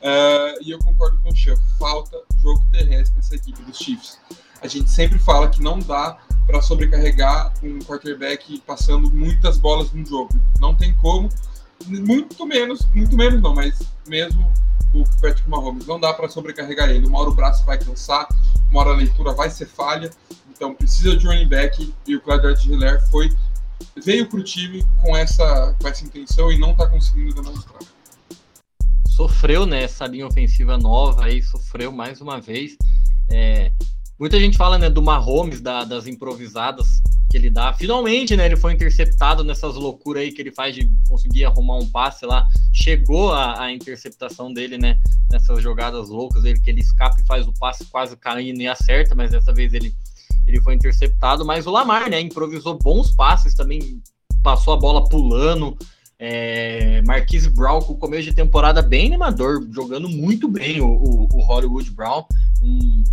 [0.00, 4.18] Uh, e eu concordo com o Chuck, falta jogo terrestre nessa equipe dos Chiefs.
[4.60, 10.04] A gente sempre fala que não dá para sobrecarregar um quarterback passando muitas bolas no
[10.04, 10.34] jogo.
[10.60, 11.28] Não tem como,
[11.86, 14.52] muito menos, muito menos não, mas mesmo
[14.94, 17.06] o Patrick Mahomes não dá para sobrecarregar ele.
[17.06, 18.26] Uma hora o braço vai cansar,
[18.70, 20.10] uma hora a leitura vai ser falha,
[20.50, 23.30] então precisa de running back e o Clyde Hiller foi
[24.04, 27.80] veio para o time com essa, com essa intenção e não está conseguindo demonstrar.
[29.08, 32.76] Sofreu né, linha ofensiva nova aí, sofreu mais uma vez.
[33.30, 33.72] É,
[34.18, 37.02] muita gente fala né, do Mahomes, da, das improvisadas
[37.32, 37.72] que ele dá.
[37.72, 41.88] Finalmente, né, ele foi interceptado nessas loucuras aí que ele faz de conseguir arrumar um
[41.88, 42.46] passe lá.
[42.70, 44.98] Chegou a, a interceptação dele, né,
[45.30, 49.14] nessas jogadas loucas dele, que ele escapa e faz o passe quase caindo e acerta,
[49.14, 49.94] mas dessa vez ele
[50.44, 54.02] ele foi interceptado, mas o Lamar, né, improvisou bons passes também,
[54.42, 55.78] passou a bola pulando.
[56.18, 61.28] É, Marquise Brown com o começo de temporada bem animador, jogando muito bem o, o,
[61.32, 62.24] o Hollywood Brown,
[62.60, 63.04] um,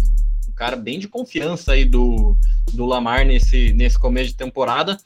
[0.59, 2.35] cara bem de confiança aí do,
[2.73, 4.97] do Lamar nesse, nesse começo de temporada.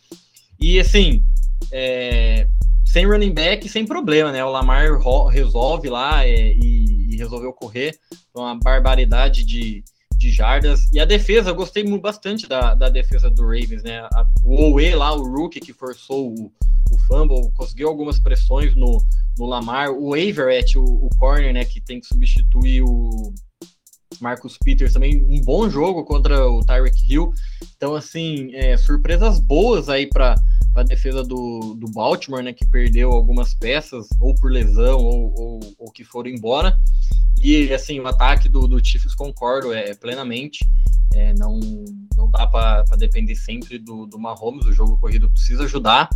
[0.59, 1.23] E assim,
[1.71, 2.47] é,
[2.83, 4.43] sem running back, sem problema, né?
[4.43, 4.97] O Lamar
[5.29, 7.95] resolve lá é, e, e, resolveu correr
[8.33, 9.83] uma barbaridade de,
[10.17, 10.91] de jardas.
[10.91, 13.99] E a defesa, eu gostei bastante da, da defesa do Ravens, né?
[14.11, 16.51] A, o Owe lá, o rookie que forçou o,
[16.91, 19.05] o fumble, conseguiu algumas pressões no,
[19.37, 19.91] no Lamar.
[19.91, 23.31] O Averett, o, o corner, né, que tem que substituir o
[24.19, 27.33] Marcus Peters também, um bom jogo contra o Tyreek Hill.
[27.75, 30.35] Então, assim, é, surpresas boas aí para
[30.75, 35.75] a defesa do, do Baltimore, né, que perdeu algumas peças, ou por lesão, ou, ou,
[35.77, 36.77] ou que foram embora.
[37.41, 40.65] E assim, o ataque do, do Chiefs concordo é plenamente.
[41.13, 41.59] É, não,
[42.15, 46.09] não dá para depender sempre do, do Mahomes, o jogo corrido precisa ajudar.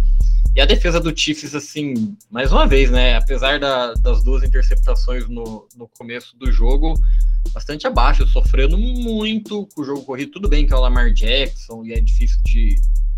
[0.55, 3.15] E a defesa do Chiefs, assim, mais uma vez, né?
[3.15, 6.95] Apesar da, das duas interceptações no, no começo do jogo,
[7.53, 10.31] bastante abaixo, sofrendo muito com o jogo corrido.
[10.31, 12.75] Tudo bem que é o Lamar Jackson e é difícil de,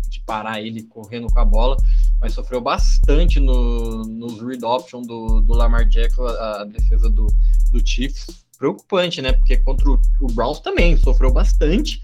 [0.08, 1.76] de parar ele correndo com a bola,
[2.20, 7.26] mas sofreu bastante no, nos read option do, do Lamar Jackson, a, a defesa do,
[7.72, 8.44] do Chiefs.
[8.58, 9.32] Preocupante, né?
[9.32, 12.00] Porque contra o, o Browns também sofreu bastante,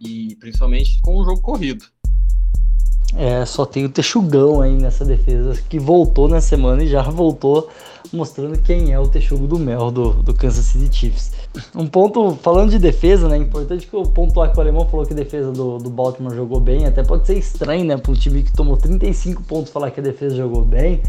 [0.00, 1.84] e principalmente com o jogo corrido.
[3.16, 7.68] É, só tem o Texugão aí nessa defesa, que voltou na semana e já voltou
[8.12, 11.32] mostrando quem é o Texugo do Mel do, do Kansas City Chiefs.
[11.74, 13.38] Um ponto, falando de defesa, né?
[13.38, 16.60] Importante que eu pontuar que o alemão falou que a defesa do, do Baltimore jogou
[16.60, 16.84] bem.
[16.84, 17.96] Até pode ser estranho, né?
[17.96, 21.00] Para um time que tomou 35 pontos falar que a defesa jogou bem.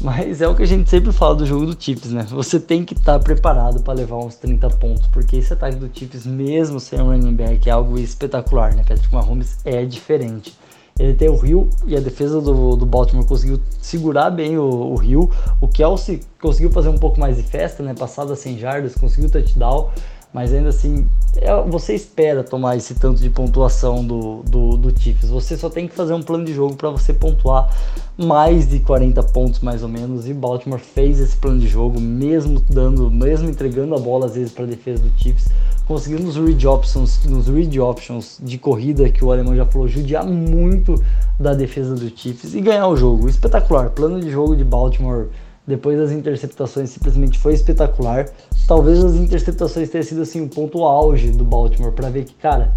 [0.00, 2.24] Mas é o que a gente sempre fala do jogo do Chiefs, né?
[2.30, 5.90] Você tem que estar tá preparado para levar uns 30 pontos, porque esse ataque do
[5.92, 8.84] Chiefs, mesmo sem um running back, é algo espetacular, né?
[8.86, 10.56] Patrick Mahomes é diferente.
[10.98, 14.96] Ele tem o Rio e a defesa do, do Baltimore conseguiu segurar bem o, o
[14.96, 15.30] Rio.
[15.60, 17.94] O Kelsey conseguiu fazer um pouco mais de festa, né?
[17.94, 19.90] Passada sem jardas, conseguiu touchdown
[20.32, 21.06] mas ainda assim,
[21.36, 25.30] é, você espera tomar esse tanto de pontuação do, do, do Chiefs.
[25.30, 27.74] Você só tem que fazer um plano de jogo para você pontuar
[28.16, 30.28] mais de 40 pontos mais ou menos.
[30.28, 34.52] E Baltimore fez esse plano de jogo, mesmo dando, mesmo entregando a bola às vezes
[34.52, 35.48] para a defesa do Chiefs,
[35.86, 40.26] conseguindo nos read options, nos read options de corrida que o alemão já falou, judiar
[40.26, 41.02] muito
[41.40, 43.28] da defesa do Chiefs e ganhar o jogo.
[43.28, 45.28] Espetacular, plano de jogo de Baltimore
[45.68, 48.26] depois das interceptações simplesmente foi espetacular.
[48.66, 52.34] Talvez as interceptações tenham sido assim o um ponto auge do Baltimore para ver que,
[52.34, 52.72] cara,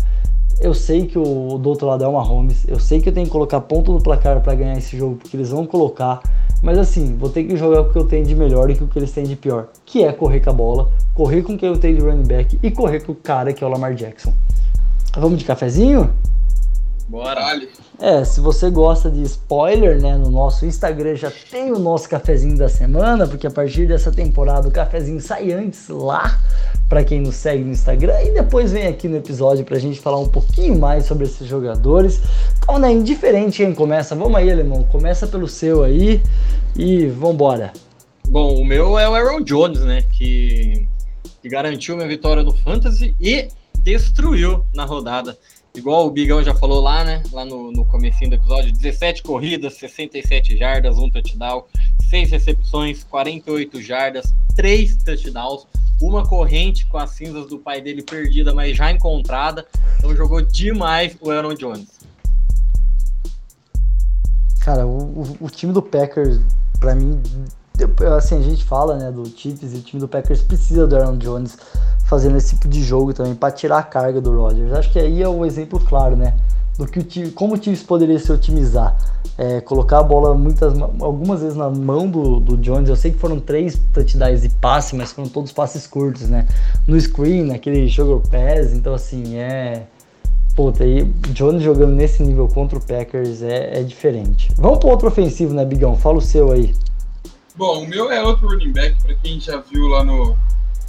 [0.60, 3.26] eu sei que o do outro lado é o Mahomes, eu sei que eu tenho
[3.26, 6.22] que colocar ponto no placar para ganhar esse jogo porque eles vão colocar,
[6.62, 9.00] mas assim, vou ter que jogar o que eu tenho de melhor e o que
[9.00, 11.98] eles têm de pior, que é correr com a bola, correr com quem eu tenho
[11.98, 14.34] de running back e correr com o cara que é o Lamar Jackson.
[15.18, 16.14] Vamos de cafezinho?
[17.10, 17.60] Bora!
[18.02, 22.58] É, se você gosta de spoiler, né, no nosso Instagram já tem o nosso cafezinho
[22.58, 26.42] da semana, porque a partir dessa temporada o cafezinho sai antes lá,
[26.90, 30.18] para quem nos segue no Instagram, e depois vem aqui no episódio pra gente falar
[30.18, 32.20] um pouquinho mais sobre esses jogadores.
[32.58, 36.24] Então, né, indiferente quem começa, vamos aí, alemão, começa pelo seu aí
[36.76, 37.72] e vambora.
[38.28, 40.88] Bom, o meu é o Aaron Jones, né, que,
[41.40, 43.48] que garantiu minha vitória no Fantasy e
[43.84, 45.38] destruiu na rodada.
[45.74, 47.24] Igual o Bigão já falou lá, né?
[47.32, 51.64] Lá no, no comecinho do episódio, 17 corridas, 67 jardas, um touchdown,
[52.10, 55.66] 6 recepções, 48 jardas, 3 touchdowns,
[56.02, 59.66] uma corrente com as cinzas do pai dele perdida, mas já encontrada.
[59.98, 61.88] Então jogou demais o Aaron Jones.
[64.60, 66.42] Cara, o, o, o time do Packers,
[66.82, 67.22] para mim,
[68.18, 71.18] assim, a gente fala, né, do Chiefs e o time do Packers precisa do Aaron
[71.18, 71.58] Jones
[72.06, 74.74] fazendo esse tipo de jogo também para tirar a carga do Rodgers.
[74.74, 76.34] Acho que aí é um exemplo claro, né,
[76.78, 78.98] do que o time, como o Chiefs poderia se otimizar.
[79.38, 82.90] É, colocar a bola muitas, algumas vezes na mão do, do Jones.
[82.90, 86.48] Eu sei que foram três touchdowns de passe, mas foram todos passes curtos, né?
[86.86, 88.74] No screen, naquele jogo pass.
[88.74, 89.84] Então, assim, é.
[90.56, 94.52] Puta, aí Jones jogando nesse nível contra o Packers é, é diferente.
[94.58, 95.96] Vamos pro outro ofensivo, né, Bigão?
[95.96, 96.76] Fala o seu aí.
[97.62, 100.36] Bom, o meu é outro running back, para quem já viu lá no,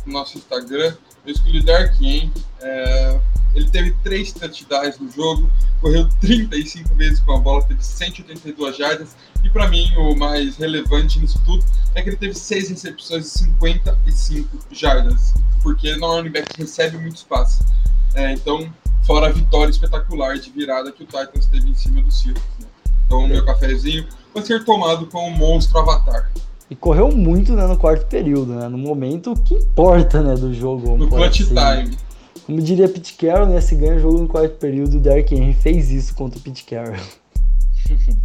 [0.07, 0.97] no, nosso Instagram.
[1.27, 2.33] Eu escolhi Dark End.
[2.63, 3.21] É,
[3.55, 5.51] ele teve três touchdowns no jogo,
[5.83, 9.15] correu 35 vezes com a bola, teve 182 jardas.
[9.45, 11.63] E para mim, o mais relevante nisso tudo
[11.95, 16.55] é que ele teve seis recepções e 55 jardas, porque não é um running back
[16.55, 17.67] que recebe muito espaço.
[18.15, 22.11] É, então, fora a vitória espetacular de virada que o Titans teve em cima do
[22.11, 22.43] Seahawks.
[22.61, 22.67] Né?
[23.05, 26.33] Então, o meu cafezinho vai ser tomado com o monstro Avatar.
[26.73, 28.67] E correu muito né, no quarto período, né?
[28.67, 30.97] No momento que importa né, do jogo.
[30.97, 31.55] No clutch assim.
[31.55, 31.99] time.
[32.47, 33.61] Como diria Pete Carroll, né?
[33.61, 36.65] Se ganha o jogo no quarto período, o Derrick Henry fez isso contra o Pete
[36.65, 36.97] Carroll.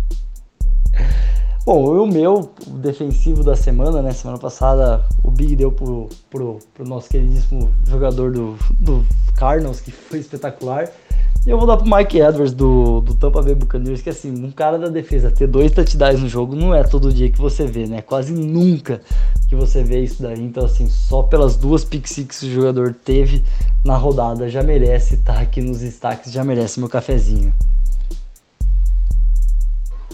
[1.65, 4.13] Bom, o meu o defensivo da semana, né?
[4.13, 9.91] Semana passada o Big deu pro, pro, pro nosso queridíssimo jogador do, do Cardinals, que
[9.91, 10.89] foi espetacular.
[11.47, 14.51] E eu vou dar pro Mike Edwards do, do Tampa Bay Buccaneers, que assim, um
[14.51, 17.87] cara da defesa ter dois touchdowns no jogo não é todo dia que você vê,
[17.87, 18.01] né?
[18.01, 19.01] Quase nunca
[19.47, 20.43] que você vê isso daí.
[20.43, 23.45] Então, assim, só pelas duas pick six que o jogador teve
[23.81, 27.53] na rodada já merece estar aqui nos destaques, já merece meu cafezinho.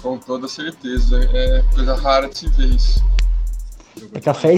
[0.04, 1.18] Com toda certeza.
[1.34, 3.04] É coisa rara de se ver isso.
[4.14, 4.56] É café,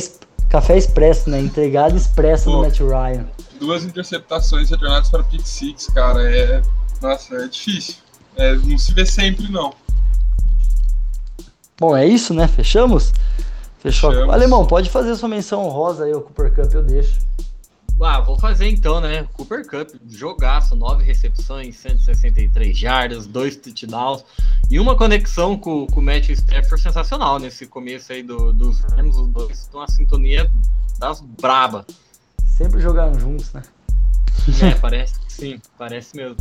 [0.49, 1.39] café expresso, né?
[1.39, 3.25] Entregado expresso Pô, do Matt Ryan
[3.59, 6.61] duas interceptações retornadas para pick six, cara, é,
[7.01, 7.95] nossa, é difícil.
[8.35, 9.73] É, não se vê sempre, não.
[11.77, 12.47] Bom, é isso, né?
[12.47, 13.13] Fechamos?
[13.79, 14.11] Fechou.
[14.11, 14.33] Fechamos.
[14.33, 17.19] Alemão, pode fazer sua menção honrosa aí, o Cooper Cup, eu deixo.
[18.01, 19.25] Ah, vou fazer então, né?
[19.33, 24.23] Cooper Cup, jogaço, nove recepções, 163 jardas, dois touchdowns
[24.69, 29.15] e uma conexão com, com o Matt Stafford sensacional nesse começo aí do, dos Rams.
[29.15, 30.51] Os dois estão uma sintonia
[30.99, 31.85] das braba.
[32.55, 33.61] Sempre jogaram juntos, né?
[34.61, 36.37] É, parece sim, parece mesmo.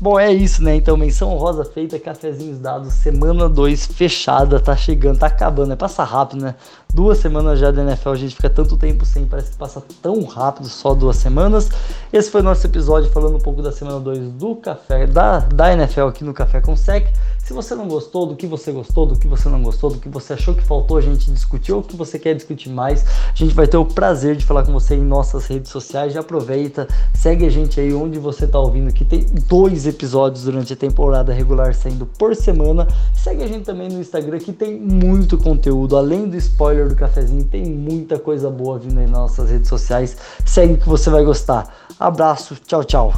[0.00, 0.74] Bom, é isso, né?
[0.74, 6.02] Então, menção rosa feita, cafezinhos dados, semana 2 fechada, tá chegando, tá acabando, é passa
[6.02, 6.56] rápido, né?
[6.92, 10.24] Duas semanas já da NFL, a gente fica tanto tempo sem, parece que passa tão
[10.24, 11.70] rápido, só duas semanas.
[12.12, 15.72] Esse foi o nosso episódio falando um pouco da semana 2 do café, da, da
[15.72, 17.06] NFL aqui no Café com Sec.
[17.46, 20.08] Se você não gostou do que você gostou, do que você não gostou, do que
[20.08, 23.54] você achou que faltou a gente discutir ou que você quer discutir mais, a gente
[23.54, 26.12] vai ter o prazer de falar com você em nossas redes sociais.
[26.12, 30.72] Já aproveita, segue a gente aí onde você está ouvindo, que tem dois episódios durante
[30.72, 32.84] a temporada regular saindo por semana.
[33.14, 37.44] Segue a gente também no Instagram que tem muito conteúdo, além do spoiler do cafezinho,
[37.44, 40.16] tem muita coisa boa vindo aí nas nossas redes sociais.
[40.44, 41.72] Segue que você vai gostar.
[41.96, 43.16] Abraço, tchau, tchau.